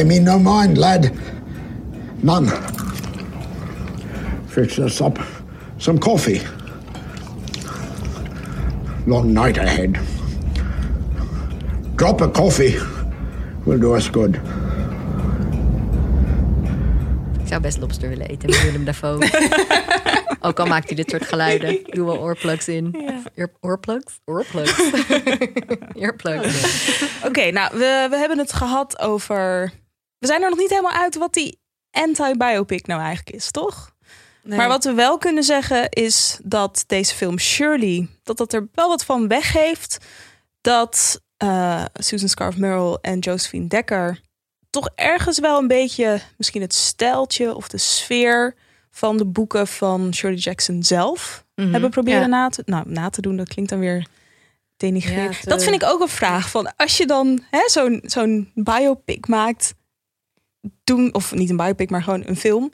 [0.00, 1.10] I mean no mind, lad.
[2.20, 2.52] None.
[4.46, 5.26] Fetch us up
[5.76, 6.40] some coffee.
[9.06, 9.90] Long night ahead.
[11.94, 12.78] Drop of coffee
[13.64, 14.36] will do us good.
[17.43, 19.18] Ik zou best lobster willen eten met Willem Dafoe.
[20.40, 21.84] Ook al maakt hij dit soort geluiden.
[21.84, 23.10] Doe wel oorplugs in.
[23.34, 24.20] Ear, oorplugs?
[24.24, 24.90] Oorplugs.
[25.94, 26.92] Earplugs.
[27.24, 29.72] Oké, nou, we, we hebben het gehad over...
[30.18, 33.94] We zijn er nog niet helemaal uit wat die anti-biopic nou eigenlijk is, toch?
[34.42, 34.58] Nee.
[34.58, 38.08] Maar wat we wel kunnen zeggen is dat deze film Shirley...
[38.22, 39.98] dat dat er wel wat van weggeeft...
[40.60, 44.22] dat eh, Susan Scarf Merrill en Josephine Dekker...
[44.74, 48.54] toch ergens wel een beetje misschien het stijltje of de sfeer...
[48.90, 52.26] van de boeken van Shirley Jackson zelf Mhm, hebben proberen ja.
[52.26, 53.36] na, te, nou, na te doen.
[53.36, 54.06] Dat klinkt dan weer
[54.76, 55.34] denigrerend.
[55.34, 56.50] Ja, te- Dat vind ik ook een vraag.
[56.50, 59.74] Van als je dan hè, zo'n zo'n biopic maakt,
[60.84, 62.72] doen, of niet een biopic, maar gewoon een film.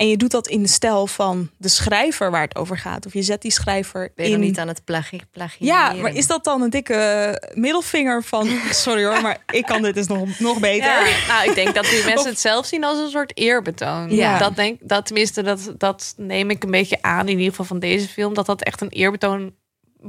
[0.00, 3.06] En je doet dat in de stijl van de schrijver waar het over gaat.
[3.06, 4.38] Of je zet die schrijver Ben je in.
[4.38, 5.66] dan niet aan het plagi plagiëren?
[5.74, 8.48] ja, maar is dat dan een dikke middelvinger van...
[8.70, 10.86] Sorry hoor, maar ik kan dit dus nog, nog beter.
[11.08, 14.14] Ja, nou, ik denk dat die mensen Of- het zelf zien als een soort eerbetoon.
[14.14, 14.38] Ja.
[14.38, 17.78] Dat, denk, dat tenminste, dat, dat neem ik een beetje aan, in ieder geval van
[17.78, 19.54] deze film, dat dat echt een eerbetoon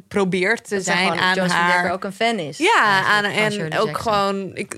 [0.08, 1.92] probeert te Dat zijn aan haar.
[1.92, 2.58] Ook een fan is.
[2.58, 3.96] Ja, aan, en ook Jackson.
[3.96, 4.78] gewoon, ik,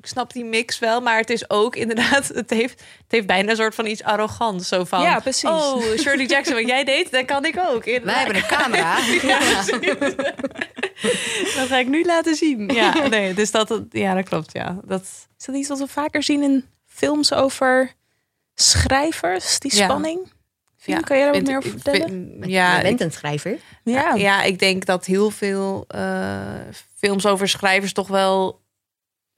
[0.00, 3.50] ik snap die mix wel, maar het is ook inderdaad, het heeft, het heeft bijna
[3.50, 4.68] een soort van iets arrogants.
[4.68, 5.48] Zo van, Ja, precies.
[5.48, 7.84] oh, Shirley Jackson, wat jij deed, dat kan ik ook.
[7.84, 8.98] Wij hebben een camera.
[9.22, 9.38] Ja,
[11.56, 12.68] dat ga ik nu laten zien.
[12.68, 14.78] Ja, nee, dus dat, ja, dat klopt, ja.
[14.84, 15.02] Dat,
[15.38, 17.92] Is dat iets wat we vaker zien in films over
[18.54, 19.84] schrijvers, die Ja.
[19.84, 20.32] spanning?
[20.76, 22.38] Fien, Ja, kan jij daar wat meer over vertellen?
[22.46, 23.58] ja, je bent een schrijver.
[23.84, 24.14] Ja.
[24.14, 26.38] ja, ik denk dat heel veel eh,
[26.96, 28.60] films over schrijvers toch wel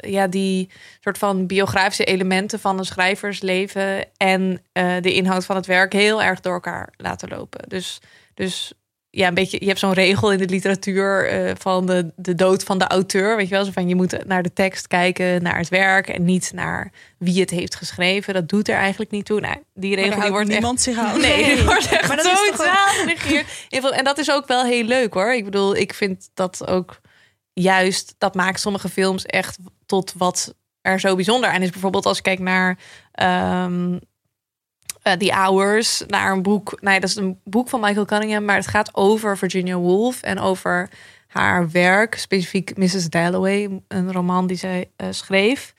[0.03, 5.67] ja, die soort van biografische elementen van een schrijversleven en eh, de inhoud van het
[5.67, 7.69] werk heel erg door elkaar laten lopen.
[7.69, 8.01] Dus,
[8.35, 8.73] dus
[9.11, 12.63] ja, een beetje, je hebt zo'n regel in de literatuur eh, van de, de dood
[12.63, 13.37] van de auteur.
[13.37, 16.25] Weet je wel, zo van je moet naar de tekst kijken, naar het werk en
[16.25, 18.35] niet naar wie het heeft geschreven.
[18.35, 19.41] Dat doet er eigenlijk niet toe.
[19.41, 21.21] Nou, die regel die wordt niemand echt, zich aan.
[21.21, 21.55] Nee, Nee.
[21.57, 22.49] die wordt echt Maar dat is toch
[23.81, 25.35] ook- En dat is ook wel heel leuk hoor.
[25.35, 27.01] Ik bedoel, ik vind dat ook
[27.53, 29.59] juist, dat maakt sommige films echt
[29.93, 31.71] tot wat er zo bijzonder aan is.
[31.71, 32.79] Bijvoorbeeld als ik kijk naar
[33.13, 33.99] ehm
[35.03, 36.79] eh, The Hours, naar een boek.
[36.81, 40.39] Nee, dat is een boek van Michael Cunningham, maar het gaat over Virginia Woolf en
[40.39, 40.89] over
[41.27, 43.09] haar werk, specifiek Mrs.
[43.09, 45.75] Dalloway, een roman die zij eh, schreef.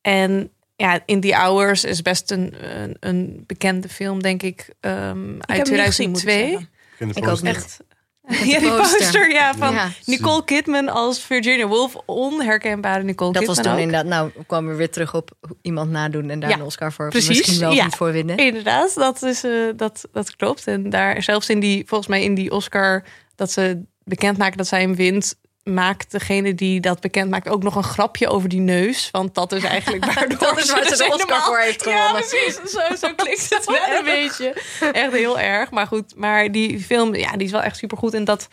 [0.00, 5.34] En ja, In The Hours is best een, een, een bekende film, denk ik, ehm,
[5.40, 6.50] uit hem niet gezien, moet ik 2002.
[6.50, 6.68] zeggen.
[6.98, 7.40] ken de Ik ook.
[7.40, 7.80] Echt.
[8.28, 9.30] Ja, die poster.
[9.32, 9.88] ja, van Ja.
[10.04, 11.96] Nicole Kidman als Virginia Woolf.
[12.06, 13.88] Onherkenbare Nicole Dat was Kidman toen ook.
[13.94, 15.30] inderdaad, nou kwamen we weer terug op
[15.62, 17.84] iemand nadoen en daar Ja, een Oscar voor precies, misschien wel ja.
[17.84, 18.36] niet voor winnen.
[18.36, 20.66] Inderdaad, dat, is, eh, dat, dat klopt.
[20.66, 23.04] En daar zelfs in die, volgens mij in die Oscar,
[23.34, 25.34] dat ze bekendmaken dat zij hem wint,
[25.64, 29.08] maakt degene die dat bekend maakt ook nog een grapje over die neus.
[29.10, 31.84] Want dat is eigenlijk waardoor Dat is waar ze dus de Oscar helemaal- voor heeft
[31.84, 32.28] Ja, gewonnen.
[32.28, 32.54] precies.
[32.70, 34.54] Zo, zo klinkt het wel een beetje.
[34.92, 35.70] Echt heel erg.
[35.70, 38.14] Maar goed, maar die film, ja, die is wel echt supergoed.
[38.14, 38.48] En dat,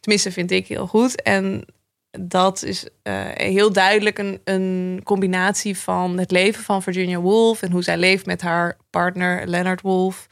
[0.00, 1.22] tenminste vind ik heel goed.
[1.22, 1.64] En
[2.20, 7.70] dat is eh, heel duidelijk een, een combinatie van het leven van Virginia Woolf en
[7.70, 10.26] hoe zij leeft met haar partner Leonard Woolf.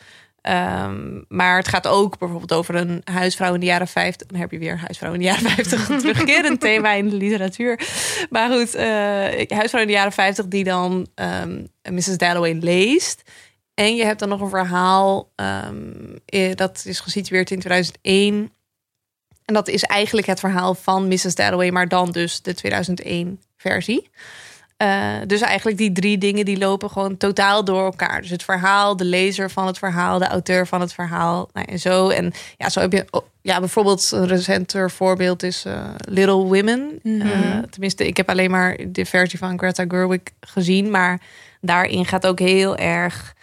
[0.45, 4.27] Ehm, maar het gaat ook bijvoorbeeld over een huisvrouw in de jaren 50.
[4.27, 5.89] Dan heb je weer huisvrouw in de jaren 50.
[5.89, 7.81] Een terugkerend thema in de literatuur.
[8.31, 8.87] Maar goed, eh,
[9.49, 12.17] huisvrouw in de jaren 50 die dan ehm, Mrs.
[12.17, 13.23] Dalloway leest.
[13.75, 18.53] En je hebt dan nog een verhaal ehm, eh, dat is gesitueerd in 2001.
[19.45, 21.35] En dat is eigenlijk het verhaal van Mrs.
[21.35, 24.11] Dalloway, maar dan dus de 2001 versie.
[24.85, 28.21] Eh, dus eigenlijk die drie dingen die lopen gewoon totaal door elkaar.
[28.21, 31.49] Dus het verhaal, de lezer van het verhaal, de auteur van het verhaal.
[31.53, 32.09] Nou, en zo.
[32.09, 37.01] En ja, zo heb je oh, ja, bijvoorbeeld een recenter voorbeeld is eh, Little Women.
[37.03, 40.91] Eh, tenminste, ik heb alleen maar de versie van Greta Gerwig gezien.
[40.91, 41.21] Maar
[41.61, 43.35] daarin gaat ook heel erg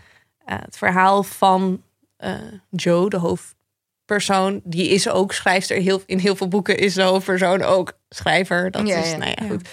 [0.46, 1.82] het verhaal van
[2.70, 4.62] Joe, de hoofdpersoon.
[4.64, 5.78] Die is ook schrijfster.
[5.78, 8.72] Heel, in heel veel boeken is de hoofdpersoon ook schrijver.
[8.72, 9.18] Dat Ja, is, ja.
[9.18, 9.50] nou ja, Ja.
[9.50, 9.68] goed.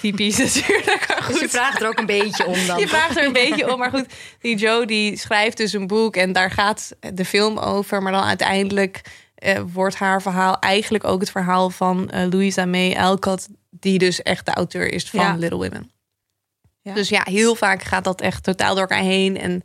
[0.00, 1.24] Typisch natuurlijk.
[1.28, 2.78] Dus je vraagt er ook een beetje om dan.
[2.78, 4.06] Je vraagt er een beetje om, maar goed.
[4.40, 8.02] Die Joe die schrijft dus een boek en daar gaat de film over.
[8.02, 9.00] Maar dan uiteindelijk
[9.34, 14.22] eh, wordt haar verhaal eigenlijk ook het verhaal van eh, Louisa May Alcott, die dus
[14.22, 15.34] echt de auteur is van Ja.
[15.34, 15.90] Little Women.
[16.80, 16.94] Ja.
[16.94, 19.38] Dus ja, heel vaak gaat dat echt totaal door elkaar heen.
[19.38, 19.62] En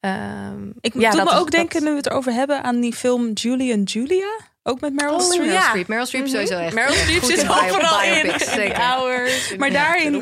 [0.00, 2.80] ehm, Ik ja, doe dat me ook dat- denken, nu we het erover hebben, aan
[2.80, 4.30] die film Julie and Julia.
[4.62, 5.44] Ook met Meryl Oh, Streep.
[5.46, 5.88] Meryl Streep.
[5.88, 6.74] Meryl Streep sowieso echt.
[6.74, 8.32] Meryl Streep zit overal in.
[8.38, 8.80] zeker.
[8.80, 9.56] Hours.
[9.56, 10.14] Maar daarin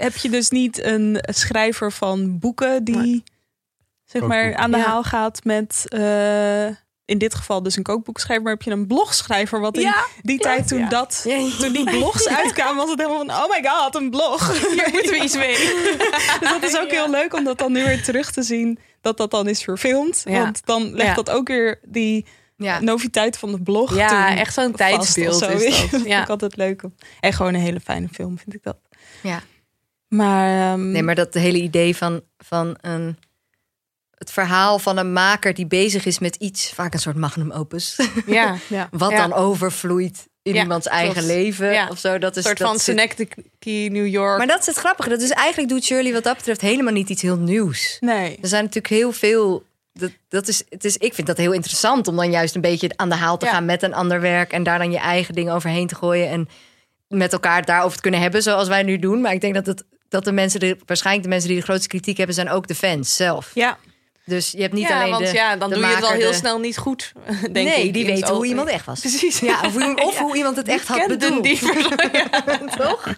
[0.00, 3.22] heb je dus niet een schrijver van boeken die
[4.04, 4.84] zeg maar aan de Ja.
[4.84, 6.66] haal gaat met eh,
[7.04, 10.38] in dit geval dus een kookboekschrijver, maar heb je een blogschrijver wat in Ja, die
[10.38, 10.88] tijd toen ja.
[10.88, 11.20] dat
[11.58, 14.52] toen die blogs uitkwamen was het helemaal van oh my god een blog.
[14.68, 15.56] Hier moeten we iets mee.
[16.40, 19.16] dus dat is ook heel leuk om dat dan nu weer terug te zien dat
[19.16, 20.38] dat dan is verfilmd, Ja.
[20.42, 21.14] want dan legt Ja.
[21.14, 22.26] dat ook weer die
[22.56, 22.80] Ja.
[22.80, 23.94] noviteit van de blog.
[23.96, 25.48] Ja, toen echt zo'n tijdsbeeld zo.
[25.50, 25.90] is dat.
[25.90, 26.08] dat Ja.
[26.08, 26.82] vind ik altijd leuk.
[27.20, 28.76] En gewoon een hele fijne film vind ik dat.
[29.22, 29.42] Ja.
[30.08, 33.18] Maar, ehm, Nee, maar dat hele idee van, van een,
[34.10, 37.98] het verhaal van een maker die bezig is met iets, vaak een soort magnum opus,
[38.26, 38.88] Ja, ja.
[38.90, 39.16] wat Ja.
[39.26, 41.28] dan overvloeit in Ja, iemands eigen klopt.
[41.28, 41.88] leven Ja.
[41.88, 42.18] of zo.
[42.18, 44.38] Dat een is soort dat van zit- Synecdoche, New York.
[44.38, 45.08] Maar dat is het grappige.
[45.08, 47.96] Dat is eigenlijk doet Shirley wat dat betreft helemaal niet iets heel nieuws.
[48.00, 48.38] Nee.
[48.42, 49.64] Er zijn natuurlijk heel veel.
[49.98, 52.90] Dat, dat is, het is, ik vind dat heel interessant om dan juist een beetje
[52.96, 53.52] aan de haal te Ja.
[53.52, 56.48] gaan met een ander werk en daar dan je eigen dingen overheen te gooien en
[57.08, 59.20] met elkaar het daarover te kunnen hebben, zoals wij nu doen.
[59.20, 61.88] Maar ik denk dat het dat de mensen, de, waarschijnlijk de mensen die de grootste
[61.88, 63.50] kritiek hebben, zijn ook de fans zelf.
[63.54, 63.78] Ja,
[64.26, 66.10] Dus je hebt niet ja, alleen want de, ja, dan de doe je het al
[66.10, 67.12] heel de- snel niet goed,
[67.52, 67.92] denk nee, ik.
[67.94, 69.00] die weten hoe iemand echt was.
[69.00, 69.38] Precies.
[69.38, 70.22] Ja, of hoe, of Ja.
[70.22, 71.42] hoe iemand het echt had bedoeld.
[71.42, 71.58] die
[72.78, 73.14] Toch?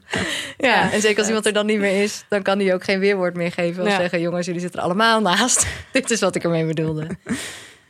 [0.57, 2.99] Ja, en zeker als iemand er dan niet meer is, dan kan hij ook geen
[2.99, 3.83] weerwoord meer geven.
[3.83, 3.97] Of Ja.
[3.97, 5.67] zeggen, jongens, jullie zitten er allemaal naast.
[5.93, 7.07] Dit is wat ik ermee bedoelde.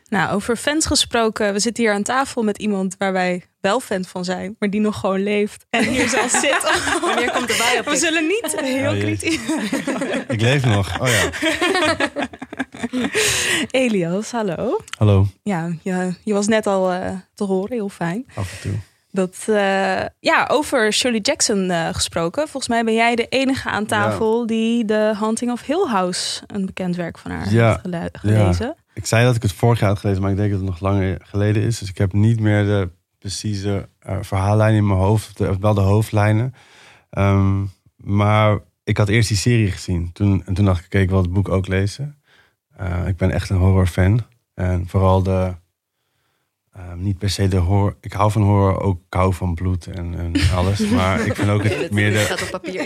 [0.09, 1.53] Nou, over fans gesproken.
[1.53, 4.81] We zitten hier aan tafel met iemand waar wij wel fan van zijn, maar die
[4.81, 5.67] nog gewoon leeft.
[5.71, 6.73] En hier zelf zit.
[7.01, 7.91] Wanneer komt de biopic?
[7.93, 9.19] We zullen niet heel Oh, jezus.
[9.19, 9.41] kritisch.
[10.29, 11.01] Ik leef nog.
[11.01, 11.31] Oh ja.
[13.71, 14.79] Elias, hallo.
[14.99, 15.27] Hallo.
[15.43, 18.27] Ja, je, je was net al eh, te horen, heel fijn.
[18.35, 18.79] Af en toe.
[19.11, 22.43] Dat, eh, ja, over Shirley Jackson eh, gesproken.
[22.43, 26.67] Volgens mij ben jij de enige aan tafel die The Haunting of Hill House, een
[26.67, 27.69] bekend werk van haar, Ja.
[27.69, 28.67] heeft gele- gelezen.
[28.67, 28.75] Ja.
[28.95, 30.81] Ik zei dat ik het vorig jaar had gelezen, maar ik denk dat het nog
[30.81, 31.79] langer geleden is.
[31.79, 35.29] Dus ik heb niet meer de precieze eh, verhaallijn in mijn hoofd.
[35.29, 36.55] Of de- wel de hoofdlijnen.
[37.11, 37.65] Ehm,
[37.97, 40.11] maar ik had eerst die serie gezien.
[40.13, 42.21] Toen, en toen dacht ik, oké, ik wil het boek ook lezen.
[42.77, 44.21] Eh, ik ben echt een horrorfan.
[44.55, 45.55] En vooral de...
[46.73, 47.97] ehm, niet per se de horror.
[48.01, 50.89] Ik hou van horror, ook ik hou van bloed en, en alles.
[50.97, 52.83] Maar ik vind ook het meer de gaat op papier.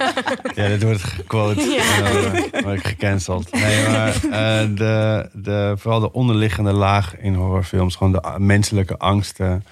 [0.60, 1.60] ja, dit wordt gequote.
[1.60, 1.82] Ja.
[1.82, 3.52] Eh, word ik gecanceld.
[3.52, 7.96] Nee, maar eh, de, de, vooral de onderliggende laag in horrorfilms.
[7.96, 9.64] Gewoon de menselijke angsten.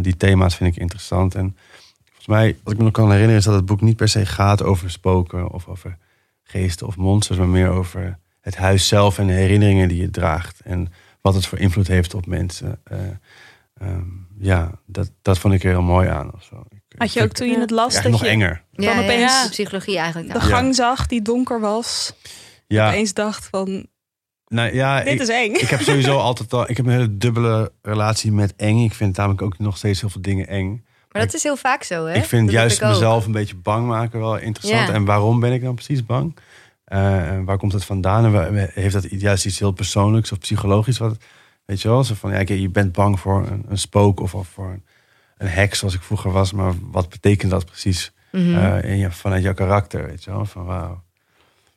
[0.00, 1.34] die thema's vind ik interessant.
[1.34, 1.56] En
[2.04, 3.38] volgens mij, wat ik me nog kan herinneren...
[3.38, 5.50] is dat het boek niet per se gaat over spoken...
[5.50, 5.96] of over
[6.42, 7.38] geesten of monsters...
[7.38, 10.60] maar meer over het huis zelf en de herinneringen die je draagt.
[10.64, 12.80] En wat het voor invloed heeft op mensen.
[12.84, 12.98] Eh,
[13.80, 14.04] ehm,
[14.38, 16.34] ja, dat, dat vond ik er heel mooi aan.
[16.34, 16.64] Of zo.
[16.96, 18.62] Had je ook toen je het las Eigenlijk dat nog je enger.
[18.72, 20.32] dan Ja, opeens ja, de psychologie eigenlijk.
[20.32, 22.14] de gang zag die donker was.
[22.66, 22.88] Ja.
[22.88, 23.86] Opeens dacht van,
[24.46, 25.52] Nou, ja, Dit ik, is eng.
[25.54, 26.70] Ik heb sowieso altijd al.
[26.70, 28.84] Ik heb een hele dubbele relatie met eng.
[28.84, 30.84] Ik vind namelijk ook nog steeds heel veel dingen eng.
[31.12, 32.14] Maar dat is heel vaak zo, hè?
[32.14, 32.92] ik vind Dat juist ik ook.
[32.92, 34.88] mezelf een beetje bang maken wel interessant.
[34.88, 34.94] Ja.
[34.94, 36.36] En waarom ben ik dan precies bang?
[36.86, 38.24] Eh, en waar komt het vandaan?
[38.24, 40.98] En waar- heeft dat juist iets heel persoonlijks of psychologisch?
[40.98, 41.16] Wat,
[41.64, 42.04] weet je wel?
[42.04, 44.84] Zo van, ja, je bent bang voor een, een spook of, of voor een,
[45.38, 46.52] een heks zoals ik vroeger was.
[46.52, 48.54] Maar wat betekent dat precies Mhm.
[48.54, 50.06] eh, in je, vanuit jouw karakter?
[50.06, 50.44] Weet je wel?
[50.44, 50.80] Van wauw.
[50.84, 51.02] Volgens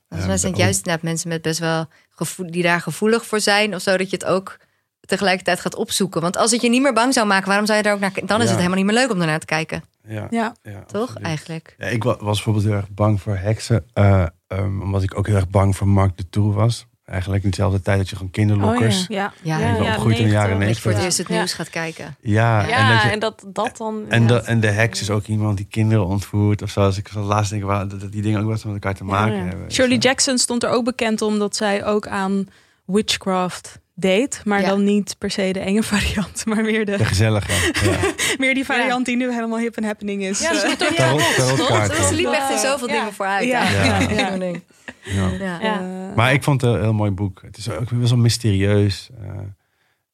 [0.10, 3.26] mij Eh, zijn het hoe- juist inderdaad mensen met best wel gevoel, die daar gevoelig
[3.26, 4.57] voor zijn of zo, dat je het ook
[5.01, 6.22] tegelijkertijd gaat opzoeken.
[6.22, 8.12] Want als het je niet meer bang zou maken, waarom zou je daar ook naar
[8.12, 8.28] kijken?
[8.28, 8.49] Dan is Ja.
[8.49, 9.84] het helemaal niet meer leuk om ernaar te kijken.
[10.07, 10.53] Ja, Ja.
[10.88, 11.76] Toch eigenlijk?
[11.78, 13.86] Ja, ik wa- was bijvoorbeeld heel erg bang voor heksen.
[13.93, 16.87] eh, ehm, omdat ik ook heel erg bang voor Marc de Tour was.
[17.05, 19.01] Eigenlijk in dezelfde tijd dat je gewoon kinderlokkers.
[19.01, 19.33] Oh, ja.
[19.41, 20.81] Ja, Ik ben opgegroeid in de jaren Dat je 90.
[20.83, 21.35] voor het eerst het Ja.
[21.35, 22.15] nieuws gaat kijken.
[22.21, 24.05] Ja, Ja, en, dat je- en dat, dat dan...
[24.09, 24.27] en, ja.
[24.27, 26.61] de, en de heks is ook iemand die kinderen ontvoert.
[26.61, 26.81] Of zo.
[26.81, 29.03] Als ik zo laatst denk, waar, dat dat die dingen ook wat met elkaar te
[29.03, 29.43] maken Ja.
[29.45, 29.71] hebben.
[29.71, 32.47] Shirley Jackson stond er ook bekend omdat zij ook aan
[32.85, 34.41] witchcraft deed.
[34.45, 34.67] Maar Ja.
[34.67, 37.51] dan niet per se de enge variant, maar meer, De de, gezellige.
[37.89, 37.97] Ja.
[38.37, 40.39] meer die variant die nu helemaal hip en happening is.
[40.39, 42.03] Ja, Eh, ze doet ook Tarot- ja.
[42.07, 42.93] Ze liep echt in zoveel Ja.
[42.99, 43.45] dingen vooruit.
[43.47, 43.69] Ja.
[43.69, 44.29] Ja.
[44.29, 44.61] Zo'n ding.
[45.03, 45.27] Ja.
[45.39, 45.57] Ja.
[45.61, 45.79] Ja.
[45.79, 47.41] eh, Maar ik vond het een heel mooi boek.
[47.41, 49.09] Het is ook best wel mysterieus.
[49.21, 49.29] eh,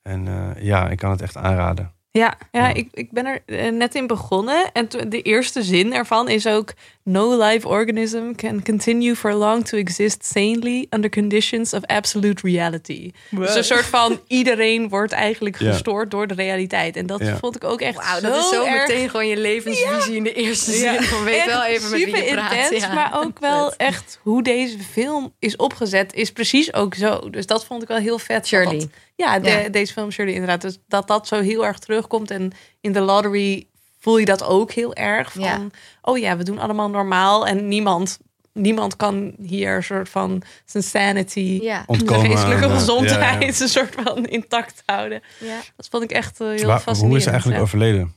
[0.03, 1.91] en eh, ja, ik kan het echt aanraden.
[2.11, 4.71] ja, Ja, ik, ik ben er eh, net in begonnen.
[4.73, 6.73] En de eerste zin ervan is ook...
[7.07, 10.87] No live organism can continue for long to exist sanely...
[10.89, 13.11] under conditions of absolute reality.
[13.29, 14.19] Dus een soort van...
[14.27, 15.71] iedereen wordt eigenlijk Ja.
[15.71, 16.95] gestoord door de realiteit.
[16.95, 17.37] En dat Ja.
[17.37, 18.87] vond ik ook echt Wauw, zo dat is zo erg...
[18.87, 21.01] meteen gewoon je levensvisie in de eerste zin.
[21.03, 22.51] Van weet Echt wel even met wie super je praat.
[22.51, 22.93] intens, ja.
[22.93, 27.29] maar ook wel echt hoe deze film is opgezet, is precies ook zo.
[27.29, 28.47] Dus dat vond ik wel heel vet.
[28.47, 28.77] Shirley.
[28.79, 29.69] dat- ja, de- Ja.
[29.69, 30.61] deze film Shirley inderdaad.
[30.61, 32.31] Dus dat dat zo heel erg terugkomt.
[32.31, 32.51] En
[32.81, 33.67] in de lottery
[34.05, 35.31] voel je dat ook heel erg.
[35.31, 35.61] Van, Ja.
[36.01, 37.47] oh ja, we doen allemaal normaal.
[37.47, 38.19] En niemand,
[38.53, 41.59] niemand kan hier een soort van zijn sanity...
[41.61, 41.83] Ja.
[41.87, 43.47] Ontkomen de geestelijke gezondheid ja, ja.
[43.61, 45.21] een soort van intact houden.
[45.39, 45.59] Ja.
[45.75, 47.07] Dat vond ik echt eh, heel Waar- fascinerend.
[47.07, 47.63] hoe is ze eigenlijk ja.
[47.65, 48.13] overleden?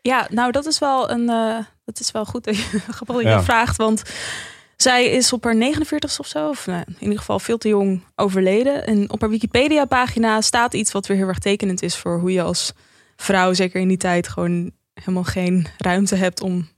[0.00, 1.28] Ja, nou dat is wel een.
[1.28, 2.80] eh, dat is wel goed dat je
[3.22, 3.76] dat vraagt.
[3.76, 4.02] Want
[4.76, 8.04] zij is op haar 49 of zo, of nou, in ieder geval veel te jong
[8.16, 8.86] overleden.
[8.86, 12.42] En op haar Wikipedia-pagina staat iets wat weer heel erg tekenend is voor hoe je
[12.42, 12.72] als
[13.16, 16.68] vrouw, zeker in die tijd, gewoon helemaal geen ruimte hebt om.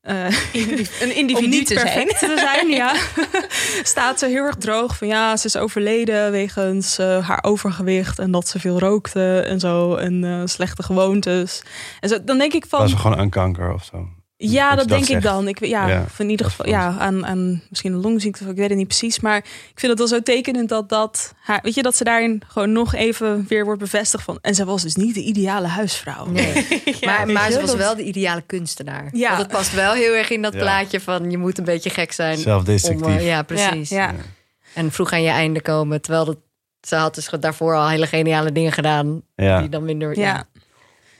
[0.00, 2.06] eh, Een om individu niet te zijn.
[2.08, 2.94] te zijn, ja.
[3.82, 8.30] Staat ze heel erg droog van ja, ze is overleden wegens eh, haar overgewicht en
[8.30, 11.62] dat ze veel rookte en zo en eh, slechte gewoontes.
[12.00, 14.08] En zo, dan denk ik van Was ze gewoon aan kanker of zo?
[14.48, 15.48] Ja, dat dat denk ik dan.
[15.48, 18.56] Ik, ja, Ja, of in ieder dat geval ja, aan, aan misschien een longziekte, ik
[18.56, 19.20] weet het niet precies.
[19.20, 22.42] Maar ik vind het wel zo tekenend dat dat, haar, weet je, dat ze daarin
[22.48, 24.38] gewoon nog even weer wordt bevestigd van.
[24.40, 26.26] En ze was dus niet de ideale huisvrouw.
[26.26, 26.66] Nee.
[27.04, 29.08] maar maar ze was dat- wel de ideale kunstenaar.
[29.12, 29.28] Ja.
[29.28, 30.58] Want het past wel heel erg in dat Ja.
[30.60, 32.38] plaatje van je moet een beetje gek zijn.
[32.38, 33.06] Zelfdestructief.
[33.06, 33.88] om, eh, ja, precies.
[33.88, 34.14] Ja.
[34.74, 36.00] En vroeg aan je einde komen.
[36.00, 36.36] Terwijl dat,
[36.80, 39.22] ze had dus daarvoor al hele geniale dingen gedaan.
[39.36, 39.60] Ja.
[39.60, 40.18] Die dan minder...
[40.18, 40.22] Ja.
[40.26, 40.44] Ja.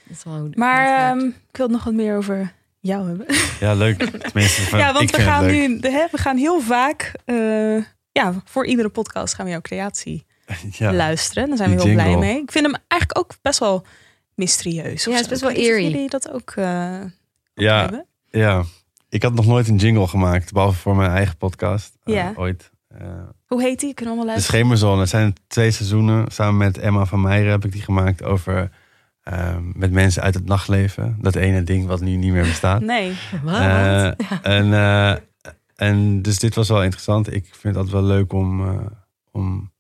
[0.04, 3.26] Dat is wel Maar ehm, ik wil het nog wat meer over jou hebben.
[3.61, 3.99] Ja, leuk.
[4.33, 5.68] Tenminste, ja, ik want we gaan leuk.
[5.68, 7.76] nu, de- hè, we gaan heel vaak, eh,
[8.12, 10.26] ja, voor iedere podcast gaan we jouw creatie
[10.70, 10.93] Ja.
[10.93, 11.49] luisteren.
[11.49, 12.41] Daar zijn we heel blij mee.
[12.41, 13.85] Ik vind hem eigenlijk ook best wel
[14.35, 15.05] mysterieus.
[15.05, 15.91] Ja, het is best wel eerie.
[15.91, 16.64] Jullie dat ook eh,
[17.55, 18.07] Ja, hebben?
[18.31, 18.64] ja,
[19.09, 21.97] ik had nog nooit een jingle gemaakt, behalve voor mijn eigen podcast.
[22.05, 22.33] eh, Ja.
[22.37, 22.70] ooit.
[22.89, 23.07] Eh,
[23.47, 23.95] Hoe heet die?
[23.95, 24.61] Kunnen we allemaal de luisteren?
[24.61, 25.01] Schemerzone.
[25.01, 26.31] Het zijn twee seizoenen.
[26.31, 28.70] Samen met Emma van Meijeren heb ik die gemaakt over...
[29.31, 31.16] eh, met mensen uit het nachtleven.
[31.20, 32.81] Dat ene ding wat nu niet meer bestaat.
[32.81, 33.16] Nee.
[33.47, 34.07] Eh,
[34.43, 35.16] en, eh,
[35.76, 37.33] en dus dit was wel interessant.
[37.33, 38.87] Ik vind het altijd wel leuk om, eh,
[39.31, 39.72] om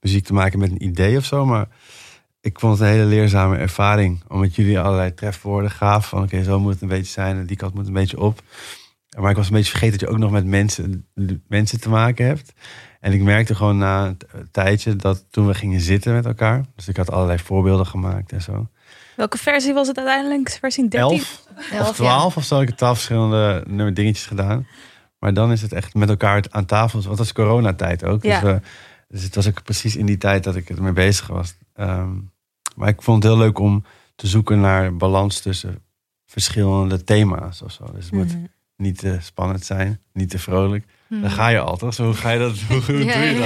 [0.00, 1.46] muziek te maken met een idee of zo.
[1.46, 1.68] Maar
[2.40, 4.22] ik vond het een hele leerzame ervaring.
[4.28, 6.08] Omdat jullie allerlei trefwoorden gaven.
[6.08, 7.36] Van oké, zo moet het een beetje zijn.
[7.36, 8.42] En die kant moet een beetje op.
[9.18, 11.06] Maar ik was een beetje vergeten dat je ook nog met mensen,
[11.48, 12.52] mensen te maken hebt.
[13.00, 16.64] En ik merkte gewoon na een tijdje dat toen we gingen zitten met elkaar.
[16.74, 18.68] Dus ik had allerlei voorbeelden gemaakt en zo.
[19.16, 20.50] Welke versie was het uiteindelijk?
[20.60, 21.18] Versie 13?
[21.70, 22.60] Elf of twaalf of zo.
[22.60, 24.66] Ik heb twaalf verschillende nummer dingetjes gedaan.
[25.18, 27.02] Maar dan is het echt met elkaar aan tafel.
[27.02, 28.22] Want dat is coronatijd ook.
[28.22, 28.40] Ja.
[28.40, 28.60] Dus,
[29.08, 31.54] dus het was ook precies in die tijd dat ik ermee bezig was.
[31.74, 32.12] Ehm,
[32.76, 33.84] maar ik vond het heel leuk om
[34.14, 35.82] te zoeken naar balans tussen
[36.26, 37.84] verschillende thema's of zo.
[37.94, 38.44] Dus het moet Mhm.
[38.76, 40.84] niet te spannend zijn, niet te vrolijk.
[41.14, 41.22] Mhm.
[41.22, 41.94] Dan ga je al, toch?
[41.94, 42.52] Zo hoe ga je dat?
[42.68, 43.38] Hoe, hoe Ja, doe je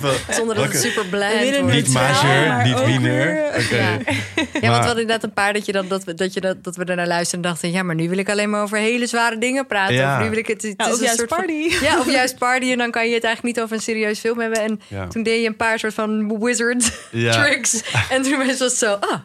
[0.00, 0.20] dat?
[0.36, 1.72] Zonder dat het super bland wordt.
[1.74, 3.76] Niet majeur, maar niet weer- Oké.
[3.76, 3.98] Ja.
[4.36, 6.64] Ja, want we hadden inderdaad een paar dat, je dan, dat, we, dat, je dat,
[6.64, 7.70] dat we ernaar luisterden en dachten...
[7.70, 9.94] ja, maar nu wil ik alleen maar over hele zware dingen praten.
[9.94, 10.16] Ja.
[10.16, 11.84] Of nu wil ik het, het Ja, is of een juist soort van- party.
[11.84, 12.70] ja, of juist party.
[12.70, 14.60] En dan kan je het eigenlijk niet over een serieus film hebben.
[14.60, 15.06] En Ja.
[15.06, 17.32] toen deed je een paar soort van wizard Ja.
[17.44, 17.82] tricks.
[18.10, 18.92] En toen was het zo...
[18.92, 19.18] Ah,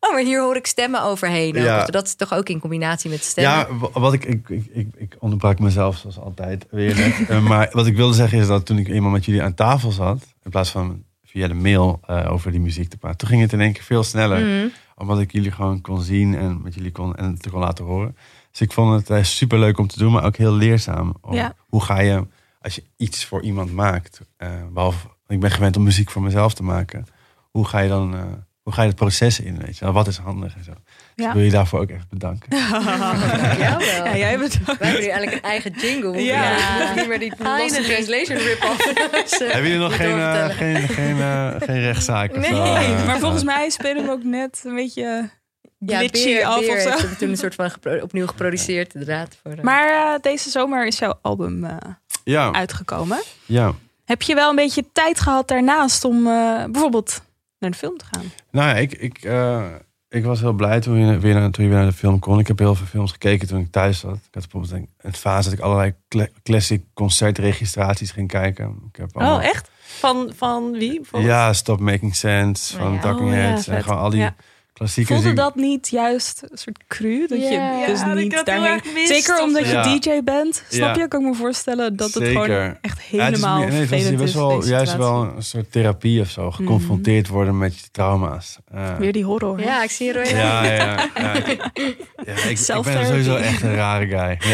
[0.00, 1.54] oh, maar hier hoor ik stemmen overheen.
[1.54, 1.80] Ja.
[1.80, 3.52] Dus dat is toch ook in combinatie met stemmen.
[3.52, 7.14] Ja, wa- wat ik, ik, ik, ik, onderbrak mezelf zoals altijd weer net.
[7.28, 9.90] Eh, maar wat ik wilde zeggen is dat toen ik eenmaal met jullie aan tafel
[9.90, 13.40] zat, in plaats van via de mail eh, over die muziek te praten, toen ging
[13.42, 14.40] het in één keer veel sneller.
[14.46, 14.68] Mhm.
[14.96, 18.16] Omdat ik jullie gewoon kon zien en met jullie kon en het kon laten horen.
[18.50, 21.14] Dus ik vond het uh, super leuk om te doen, maar ook heel leerzaam.
[21.20, 21.54] Om, Ja.
[21.68, 22.26] Hoe ga je,
[22.60, 26.54] als je iets voor iemand maakt, eh, behalve, ik ben gewend om muziek voor mezelf
[26.54, 27.06] te maken.
[27.50, 28.20] Hoe ga je dan, eh,
[28.68, 29.94] hoe ga je het proces in, weet je wel?
[29.94, 30.72] Wat is handig en zo.
[31.14, 31.32] Dus Ja.
[31.32, 32.56] wil je daarvoor ook even bedanken.
[32.56, 33.80] Ja, wel.
[33.80, 34.50] Ja, jij hebben
[34.80, 36.22] nu eigenlijk een eigen jingle.
[36.22, 36.56] Ja.
[36.58, 36.94] Ja.
[36.94, 38.86] Niet meer die Lost Translation rip-off.
[38.86, 40.56] Eh, Hebben jullie nog geen, eh, doorvertellen.
[40.56, 42.30] geen, geen, eh, geen rechtszaak?
[42.30, 45.30] of Nee, zo, eh, maar volgens eh, mij spelen we ook net een beetje
[45.78, 47.06] Ja, glitchy af Beer of zo.
[47.18, 49.36] toen een soort van gepro- opnieuw geproduceerd, inderdaad.
[49.42, 51.76] Voor, eh, Maar eh, deze zomer is jouw album eh,
[52.24, 53.18] Ja, uitgekomen.
[53.46, 53.72] ja.
[54.04, 57.20] Heb je wel een beetje tijd gehad daarnaast om eh, bijvoorbeeld
[57.58, 58.24] naar de film te gaan?
[58.50, 59.64] Nou ik, ik, eh,
[60.08, 62.38] ik was heel blij toen je, weer naar, toen je weer naar de film kon.
[62.38, 64.14] Ik heb heel veel films gekeken toen ik thuis zat.
[64.14, 68.78] Ik had bijvoorbeeld een, een fase dat ik allerlei cla- classic concertregistraties ging kijken.
[68.92, 69.70] Ik heb allemaal- Oh, echt?
[69.80, 71.00] Van, van wie?
[71.12, 73.00] Ja, Stop Making Sense van ja.
[73.00, 73.66] Talking Oh, ja, Heads.
[73.68, 74.34] en gewoon al die Ja.
[74.78, 77.18] Klassieke Voelde dat niet juist een soort cru?
[77.26, 78.80] Dat je dus Ja, niet daarheen...
[79.06, 79.98] Zeker omdat je.
[80.00, 80.62] DJ bent.
[80.68, 81.02] Snap Ja.
[81.02, 81.08] je?
[81.08, 82.42] Kan ik me voorstellen dat het Zeker.
[82.44, 84.34] gewoon echt Ja, het is helemaal nee, het was vervelend best is.
[84.34, 86.50] wel, juist wel een soort therapie of zo.
[86.50, 88.58] Geconfronteerd worden met je trauma's.
[88.72, 89.60] Eh, Weer die horror.
[89.60, 90.24] ja, ik zie je Roy.
[90.26, 91.02] Ja, ja, ja.
[91.04, 94.38] Ik, ja, ik, ik ben sowieso echt een rare guy.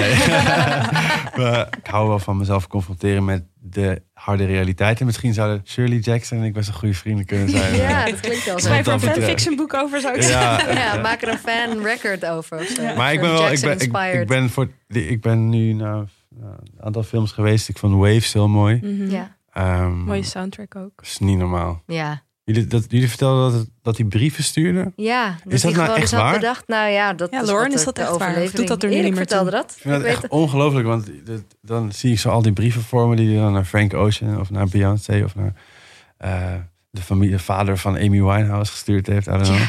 [1.36, 5.00] Maar ik hou wel van mezelf confronteren met de harde realiteit.
[5.00, 7.74] En misschien zouden Shirley Jackson en ik best een goede vrienden kunnen zijn.
[7.84, 8.66] Ja, dat klinkt wel zo.
[8.66, 10.74] Schrijf er een fanfiction boek over, zou ik Ja, zeggen.
[10.76, 12.58] Ja, maak er een fan record over.
[12.58, 12.94] Of zo.
[12.94, 16.52] Maar ik ben wel, ik ben, ik, ik ben voor, ik ben nu naar nou,
[16.76, 17.68] een aantal films geweest.
[17.68, 18.78] Ik vond Waves heel mooi.
[18.82, 19.10] Mhm.
[19.10, 21.00] Ja, Ehm, Mooie soundtrack ook.
[21.02, 21.82] is niet normaal.
[21.86, 22.22] ja.
[22.44, 24.92] Jullie, dat, jullie vertelden dat, hij brieven stuurde.
[24.96, 26.34] ja Is dat nou gewoon echt dus had waar?
[26.34, 28.50] bedacht, nou ja, dat Ja, is Lauren, is dat de echt waar?
[28.54, 29.58] Doet dat er nu niet meer vertelde toe?
[29.60, 29.70] dat.
[29.70, 32.52] Ik vind Ik dat weet echt ongelooflijk, want dat- dan zie ik zo al die
[32.52, 35.52] brieven voor me die hij dan naar Frank Ocean of naar Beyoncé of naar
[36.16, 36.52] eh,
[36.90, 39.26] de familie, de vader van Amy Winehouse gestuurd heeft.
[39.26, 39.60] I don't know.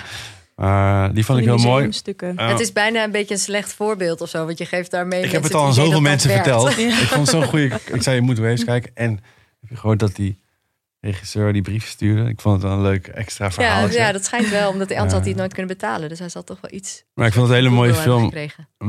[0.56, 1.92] Maar die vond ik heel mooi.
[1.92, 2.38] Stukken.
[2.38, 5.24] Eh, Het is bijna een beetje een slecht voorbeeld of zo, want je geeft daarmee
[5.24, 6.78] ik heb het mensen al aan zoveel mensen verteld.
[6.78, 7.80] Ik vond het zo'n goede.
[7.92, 8.92] Ik zei, je moet Waves kijken.
[8.94, 9.12] En
[9.62, 10.40] heb je gehoord dat die
[11.06, 12.30] regisseur die brief stuurde?
[12.30, 13.90] Ik vond het wel een leuk extra Ja, verhaal.
[13.90, 15.38] ja, dat schijnt wel, omdat hij anders had hij Ja.
[15.38, 16.10] het nooit kunnen betalen.
[16.10, 17.04] Dus hij zal toch wel iets.
[17.14, 18.32] Maar ik vond het een hele mooie film.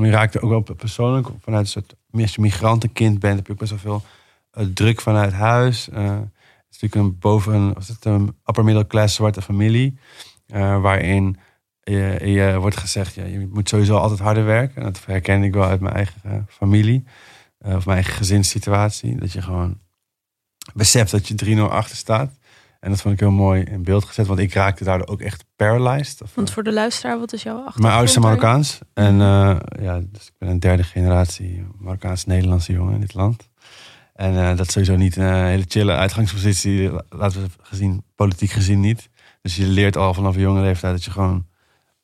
[0.04, 3.58] je raakte ook wel persoonlijk vanuit een soort als je migrantenkind bent, heb je ook
[3.58, 4.02] best wel veel
[4.50, 5.88] eh, druk vanuit huis.
[5.88, 9.98] Eh, het is natuurlijk een boven een, was het een upper middle class zwarte familie,
[10.46, 11.38] eh, waarin
[11.80, 14.76] je, je wordt gezegd, ja, je moet sowieso altijd harder werken.
[14.76, 17.04] En dat herken ik wel uit mijn eigen familie
[17.58, 19.78] of mijn eigen gezinssituatie, dat je gewoon
[20.76, 22.30] beseft dat je 3-0 achter staat.
[22.80, 25.44] En dat vond ik heel mooi in beeld gezet, want ik raakte daardoor ook echt
[25.56, 26.22] paralyzed.
[26.22, 27.80] Of, Want voor de luisteraar, wat is jouw achtergrond?
[27.82, 28.40] mijn ouders zijn daarin?
[28.40, 28.78] Marokkaans.
[28.94, 33.48] En eh, ja, dus ik ben een derde generatie Marokkaans-Nederlandse jongen in dit land.
[34.14, 36.90] En eh, dat is sowieso niet een hele chille uitgangspositie.
[36.92, 39.08] la- Laten we gezien, politiek gezien niet.
[39.42, 41.46] Dus je leert al vanaf een jonge leeftijd dat je gewoon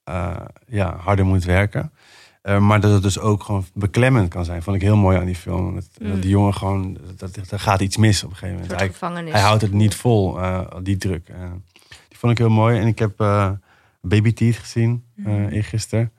[0.04, 1.92] eh, ja, harder moet werken.
[2.42, 4.62] Eh, maar dat het dus ook gewoon beklemmend kan zijn.
[4.62, 5.74] Vond ik heel mooi aan die film.
[5.74, 6.08] Dat, Mm.
[6.10, 8.80] dat die jongen gewoon, dat, dat, er gaat iets mis op een gegeven moment.
[9.00, 11.28] Hij, hij houdt het niet vol, eh, die druk.
[11.28, 11.36] Eh,
[12.08, 12.78] die vond ik heel mooi.
[12.80, 13.50] En ik heb eh,
[14.00, 16.12] Baby Teeth gezien eh eergisteren.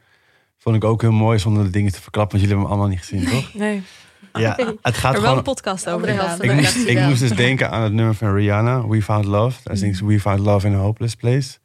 [0.57, 2.39] Vond ik ook heel mooi zonder de dingen te verklappen.
[2.39, 3.53] Want jullie hebben hem allemaal niet gezien, toch?
[3.63, 3.83] Nee.
[4.33, 5.37] Ja, het gaat er wel gewoon...
[5.37, 8.15] een podcast over Andere helft Ik de moest, ik moest dus denken aan het nummer
[8.15, 9.59] van Rihanna, We Found Love.
[9.63, 11.57] Daar zingt ze We Found Love in a Hopeless Place.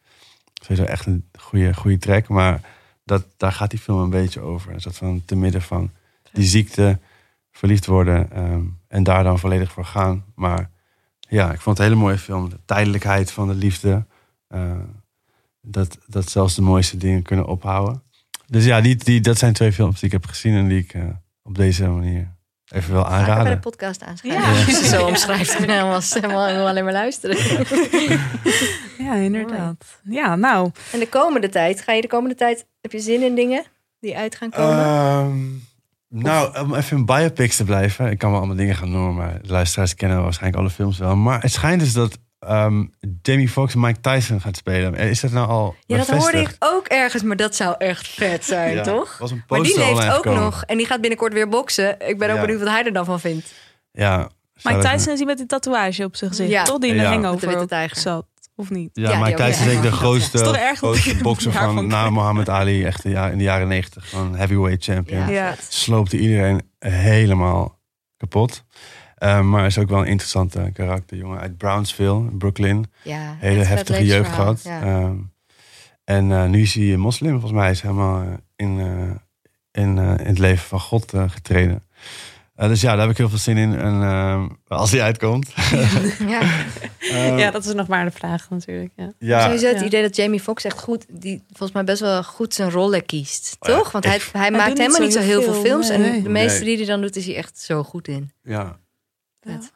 [0.55, 2.29] Sowieso echt een goede, goede track.
[2.29, 2.61] Maar
[3.09, 4.73] dat, daar gaat die film een beetje over.
[4.73, 5.91] Een soort van te midden van
[6.33, 6.99] die ziekte,
[7.51, 10.25] verliefd worden ehm, en daar dan volledig voor gaan.
[10.35, 10.71] Maar
[11.21, 12.49] ja, ik vond het een hele mooie film.
[12.49, 14.07] De tijdelijkheid van de liefde.
[14.49, 14.79] eh,
[15.61, 18.03] dat, dat zelfs de mooiste dingen kunnen ophouden.
[18.47, 20.95] Dus ja, die, die, dat zijn twee films die ik heb gezien en die ik
[20.95, 21.05] eh,
[21.43, 22.37] op deze manier
[22.71, 23.61] even wil Vaker bij de aanraden.
[23.61, 24.43] podcast aanschrijven.
[24.43, 24.49] Ja.
[24.51, 25.57] Als je zo omschrijft.
[25.57, 27.37] En dan was helemaal, helemaal alleen maar luisteren.
[28.99, 29.85] Ja, inderdaad.
[30.05, 30.71] Ja, nou.
[30.93, 33.65] En de komende tijd, ga je de komende tijd, heb je zin in dingen
[34.01, 34.79] die uit gaan komen?
[34.79, 35.39] Ehm,
[36.09, 38.11] nou, om even in biopics te blijven.
[38.11, 41.17] Ik kan wel allemaal dingen gaan noemen, maar de luisteraars kennen waarschijnlijk alle films wel.
[41.17, 42.85] Maar het schijnt dus dat ehm,
[43.23, 44.95] Jamie Foxx Mike Tyson gaat spelen.
[44.95, 48.45] Is dat nou al ja, dat hoorde ik ook ergens, maar dat zou echt vet
[48.45, 49.19] zijn, Ja, toch?
[49.19, 50.43] was een maar die leeft ook gekomen.
[50.43, 50.63] nog.
[50.65, 52.09] En die gaat binnenkort weer boksen.
[52.09, 52.41] Ik ben ook Ja.
[52.41, 53.53] benieuwd wat hij er dan van vindt.
[53.93, 54.29] Ja.
[54.63, 56.51] Mike Tyson is die met die tatoeage op zijn gezicht.
[56.51, 56.63] Ja.
[56.63, 56.79] Toch?
[56.79, 57.09] Die in de Ja.
[57.11, 57.97] Met de hangover witte ook tijger.
[57.97, 58.27] zat.
[58.57, 58.91] Of niet?
[58.93, 60.39] Ja, Ja, Mike Tyson is denk ik de grootste,
[60.75, 62.85] grootste bokser daarvan van na Muhammad Ali.
[62.85, 64.09] Echt in de jaren- in de jaren negentig.
[64.09, 65.21] Van heavyweight champion.
[65.21, 65.29] Ja.
[65.29, 65.55] Ja.
[65.69, 67.79] Sloopte iedereen helemaal
[68.17, 68.65] kapot.
[69.19, 71.17] Eh, maar is ook wel een interessante karakter.
[71.17, 72.91] Jongen uit Brownsville, Brooklyn.
[73.03, 74.63] Ja, hele heftige jeugd gehad.
[74.63, 74.81] Ja.
[74.83, 75.17] Ehm,
[76.05, 77.63] en eh, nu is hij een moslim, volgens mij.
[77.63, 81.83] Hij is helemaal eh, in, eh, in, eh, in het leven van God getreden.
[82.55, 83.79] Dus ja, daar heb ik heel veel zin in.
[83.79, 85.53] En ehm, als hij uitkomt.
[86.29, 86.41] ja.
[87.37, 88.93] Ja, dat is nog maar de vraag natuurlijk.
[88.97, 89.13] Ja.
[89.19, 89.87] ja, Sowieso het Ja.
[89.87, 93.57] idee dat Jamie Foxx echt goed, die volgens mij best wel goed zijn rollen kiest,
[93.61, 93.93] Oh ja, toch?
[93.93, 95.89] Want hij, hij, maakt helemaal niet zo heel heel veel veel, films.
[95.89, 95.97] nee.
[96.17, 96.69] En de meeste Nee.
[96.69, 98.31] die hij dan doet, is hij echt zo goed in.
[98.43, 98.79] ja,
[99.53, 99.73] Vet.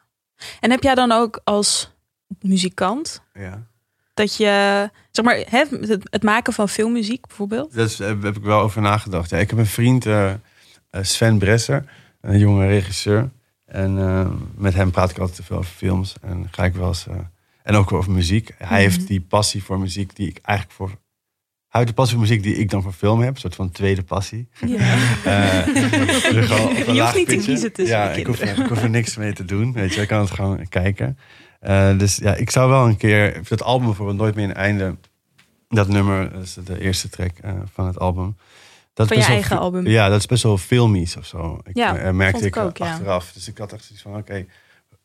[0.59, 1.91] En heb jij dan ook als
[2.41, 3.67] muzikant ja.
[4.13, 7.73] dat je, zeg maar, hè, het, het maken van filmmuziek bijvoorbeeld?
[7.73, 9.29] Daar heb heb ik wel over nagedacht.
[9.29, 10.39] Ja, ik heb een vriend, eh, eh,
[11.01, 11.85] Sven Bresser,
[12.21, 13.29] een jonge regisseur.
[13.65, 16.15] En eh, met hem praat ik altijd te veel over films.
[16.21, 17.07] En ga ik wel eens.
[17.07, 17.15] eh,
[17.63, 18.51] en ook over muziek.
[18.57, 21.01] Hij heeft die passie voor muziek die ik eigenlijk voor.
[21.81, 23.33] De passie voor muziek die ik dan voor film heb.
[23.33, 24.47] Een soort van tweede passie.
[24.65, 24.95] Ja.
[25.23, 27.51] Eh, dus Je hoeft laag niet te pitje.
[27.51, 29.73] kiezen tussen Ja, ik hoef, ik hoef er niks mee te doen.
[29.73, 31.17] Weet je, ik kan het gewoon kijken.
[31.59, 33.39] Eh, dus ja, ik zou wel een keer.
[33.47, 34.95] Het album bijvoorbeeld Nooit meer een einde.
[35.69, 38.37] Dat nummer, dat is de eerste track eh, van het album.
[38.93, 39.87] Dat Van je wel eigen album.
[39.87, 41.59] Ja, dat is best wel filmisch of zo.
[41.63, 42.91] Ik Ja, merkte vond ik ik ook, ja.
[42.91, 43.31] achteraf.
[43.31, 44.45] Dus ik had echt zoiets van, oké,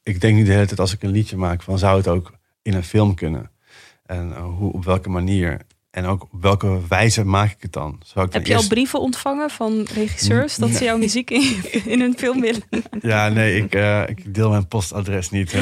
[0.03, 2.33] ik denk nu de hele tijd als ik een liedje maak, van zou het ook
[2.63, 3.51] in een film kunnen?
[4.07, 5.61] En hoe, op welke manier?
[5.91, 8.01] En ook op welke wijze maak ik het dan?
[8.05, 11.57] Zou ik dan Heb je al brieven ontvangen van regisseurs dat ze jouw muziek in,
[11.85, 12.63] in hun film willen?
[13.01, 15.53] Ja, nee, ik, eh, ik deel mijn postadres niet.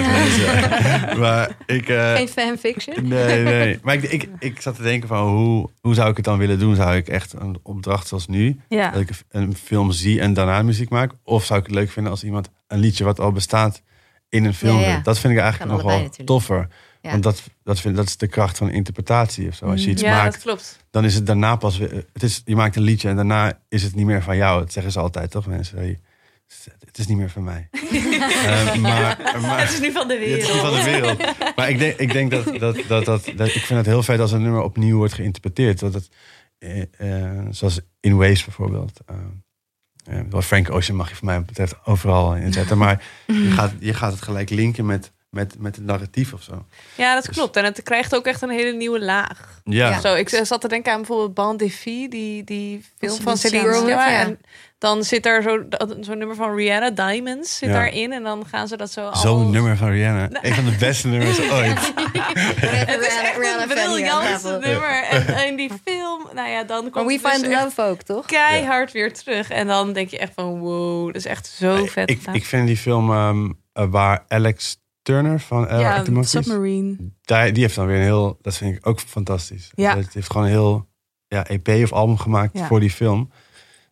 [1.19, 1.89] maar ik...
[1.89, 3.09] eh, Geen fanfiction?
[3.09, 3.79] Nee, nee.
[3.83, 6.59] Maar ik, ik, ik zat te denken van hoe, hoe zou ik het dan willen
[6.59, 6.75] doen?
[6.77, 8.91] Zou ik echt een opdracht zoals nu, Ja.
[8.91, 11.13] dat ik een film zie en daarna muziek maak?
[11.25, 13.83] Of zou ik het leuk vinden als iemand een liedje wat al bestaat
[14.29, 15.01] in een film Ja?
[15.03, 16.69] Dat vind ik eigenlijk nog wel toffer.
[17.07, 17.13] Ja.
[17.13, 19.65] Want dat, dat, vind, dat is de kracht van interpretatie of zo.
[19.67, 20.79] Als je iets Ja, maakt, dat klopt.
[20.91, 22.05] dan is het daarna pas weer...
[22.13, 24.61] Het is, je maakt een liedje en daarna is het niet meer van jou.
[24.61, 25.79] Dat zeggen ze altijd, toch mensen?
[25.79, 25.99] Hey,
[26.85, 27.69] het is niet meer van mij.
[28.47, 30.41] Eh, maar, maar, Het is nu van de wereld.
[30.41, 31.19] het is niet van de wereld.
[31.57, 34.21] Maar ik denk, ik denk dat, dat, dat, dat, dat- Ik vind het heel feit
[34.21, 35.79] als een nummer opnieuw wordt geïnterpreteerd.
[35.79, 36.09] Dat het,
[36.59, 36.83] eh,
[37.33, 39.01] eh, zoals in Waves bijvoorbeeld.
[40.41, 42.79] Frank Ocean mag je van mij betreft overal inzetten.
[42.79, 46.65] Maar je gaat, je gaat het gelijk linken met, met, met het narratief of zo.
[46.95, 47.57] Ja, dat klopt.
[47.57, 49.61] En het krijgt ook echt een hele nieuwe laag.
[49.65, 50.01] Ja.
[50.01, 53.73] Zo, ik zat te denken aan bijvoorbeeld Band Defie, die, die film van Celine.
[53.75, 54.09] Sciamma.
[54.09, 54.19] Ja.
[54.21, 54.39] En
[54.79, 57.75] dan zit er zo- dat- zo'n nummer van Rihanna, Diamonds, zit Ja.
[57.75, 58.13] daarin.
[58.13, 60.29] En dan gaan ze dat zo Zo'n allemaal- nummer van Rihanna.
[60.43, 61.79] Een van de beste nummers ooit.
[62.87, 65.03] Het is echt een briljantste nummer.
[65.05, 68.27] En in die film, nou ja, dan Maar komt We dus Find Love ook, toch?
[68.27, 69.51] keihard weer terug.
[69.51, 72.11] En dan denk je echt van, wow, dat is echt zo vet.
[72.11, 72.35] Ik, gedaan.
[72.35, 74.77] ik vind die film ehm, eh, waar Alex
[75.07, 76.97] Turner van uh, ja, Submarine.
[77.23, 79.71] Die, die heeft dan weer een heel, dat vind ik ook fantastisch.
[79.75, 79.97] Ja.
[79.97, 80.89] Het heeft gewoon een heel
[81.29, 82.67] ja, EP of album gemaakt Ja.
[82.67, 83.31] voor die film.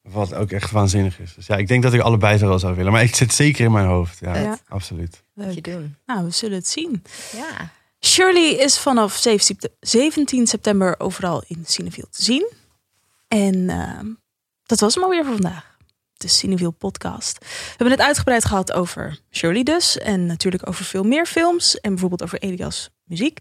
[0.02, 1.34] Wat ook echt waanzinnig is.
[1.34, 2.92] Dus ja, ik denk dat ik allebei er wel zou willen.
[2.92, 4.18] Maar het zit zeker in mijn hoofd.
[4.18, 4.58] Ja, Ja.
[4.68, 5.22] absoluut.
[5.34, 5.96] Moet je doen.
[6.06, 7.02] Nou, we zullen het zien.
[7.32, 7.70] Ja.
[8.00, 9.24] Shirley is vanaf
[9.80, 12.52] 17 september overal in Cineville te zien.
[13.28, 14.06] En ehm,
[14.62, 15.73] dat was hem alweer voor vandaag.
[16.16, 17.38] De Cineville podcast.
[17.40, 19.98] We hebben het uitgebreid gehad over Shirley dus.
[19.98, 21.80] En natuurlijk over veel meer films.
[21.80, 23.40] En bijvoorbeeld over Elias muziek.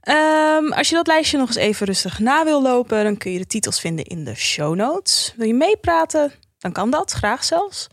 [0.00, 3.04] Ehm, als je dat lijstje nog eens even rustig na wil lopen...
[3.04, 5.34] dan kun je de titels vinden in de show notes.
[5.36, 6.32] Wil je meepraten?
[6.58, 7.86] Dan kan dat, graag zelfs.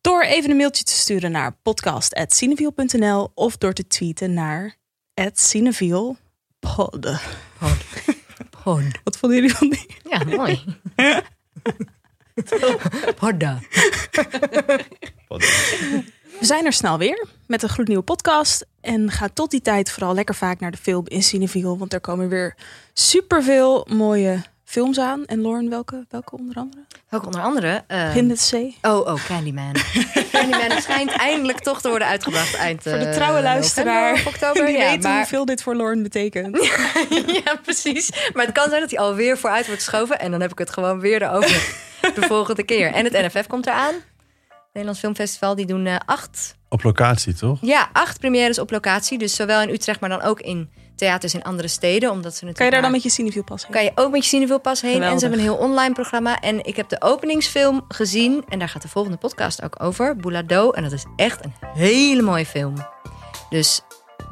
[0.00, 3.30] Door even een mailtje te sturen naar podcast.cineviel.nl...
[3.34, 4.76] of door te tweeten naar
[5.32, 6.16] Cineviel
[6.58, 6.98] Pod.
[9.04, 9.86] Wat vonden jullie van die?
[10.10, 10.64] Ja, mooi.
[13.20, 13.58] Horda.
[16.38, 18.66] We zijn er snel weer met een gloednieuwe podcast.
[18.80, 21.76] En ga tot die tijd vooral lekker vaak naar de film in Cineville.
[21.76, 22.54] Want er komen weer
[22.92, 25.24] superveel mooie films aan.
[25.24, 26.84] En Lauren, welke, welke onder andere?
[27.08, 27.84] Welke onder andere?
[27.88, 28.86] Uh, Begin met C.
[28.86, 29.72] Oh, oh, Candyman.
[30.32, 34.10] Candyman schijnt eindelijk toch te worden uitgebracht eind Voor de trouwe uh, luisteraar.
[34.10, 34.66] november, oktober.
[34.66, 35.16] Die ja, weet maar...
[35.16, 36.56] hoeveel dit voor Lauren betekent.
[37.44, 38.10] ja, precies.
[38.32, 40.18] Maar het kan zijn dat hij alweer vooruit wordt geschoven.
[40.18, 41.84] En dan heb ik het gewoon weer erover
[42.14, 42.92] de volgende keer.
[42.92, 43.94] En het NFF komt eraan.
[44.66, 45.54] Nederlands Filmfestival.
[45.54, 46.56] Die doen uh, acht...
[46.68, 47.58] Op locatie, toch?
[47.60, 49.18] Ja, acht premières op locatie.
[49.18, 52.10] Dus zowel in Utrecht, maar dan ook in theaters in andere steden.
[52.10, 53.72] Omdat ze kan je daar dan met je Cineville pas heen?
[53.72, 54.92] Kan je ook met je Cineville pas heen.
[54.92, 55.12] Geweldig.
[55.14, 56.40] En ze hebben een heel online programma.
[56.40, 58.44] En ik heb de openingsfilm gezien.
[58.48, 60.16] En daar gaat de volgende podcast ook over.
[60.16, 60.70] Boulado.
[60.70, 62.74] En dat is echt een hele mooie film.
[63.50, 63.80] Dus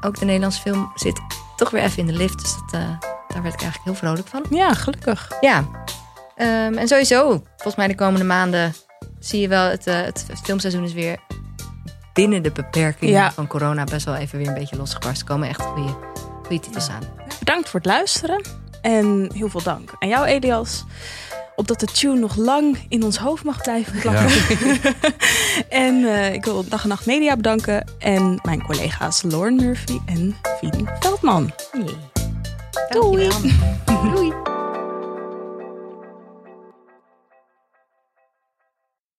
[0.01, 1.21] ook de Nederlandse film zit
[1.57, 2.39] toch weer even in de lift.
[2.41, 2.89] Dus dat, uh,
[3.29, 4.45] daar werd ik eigenlijk heel vrolijk van.
[4.51, 5.31] Ja, gelukkig.
[5.41, 5.65] Ja.
[6.37, 8.75] Um, en sowieso, volgens mij de komende maanden
[9.19, 11.19] zie je wel, het, uh, het filmseizoen is weer
[12.13, 13.33] binnen de beperkingen ja.
[13.33, 15.21] van corona best wel even weer een beetje losgebarst.
[15.21, 15.97] Er komen echt goede,
[16.43, 17.03] goede titels aan.
[17.39, 18.43] Bedankt voor het luisteren.
[18.81, 20.85] En heel veel dank aan jou, Elias.
[21.57, 24.29] Opdat de tune nog lang in ons hoofd mag blijven klappen.
[24.29, 24.93] Ja.
[25.69, 27.85] en uh, ik wil Dag en Nacht Media bedanken.
[27.99, 31.53] En mijn collega's Lauren Murphy en Fien Veldman.
[31.73, 31.97] Nee.
[32.91, 33.31] Doei.
[34.15, 34.33] Doei.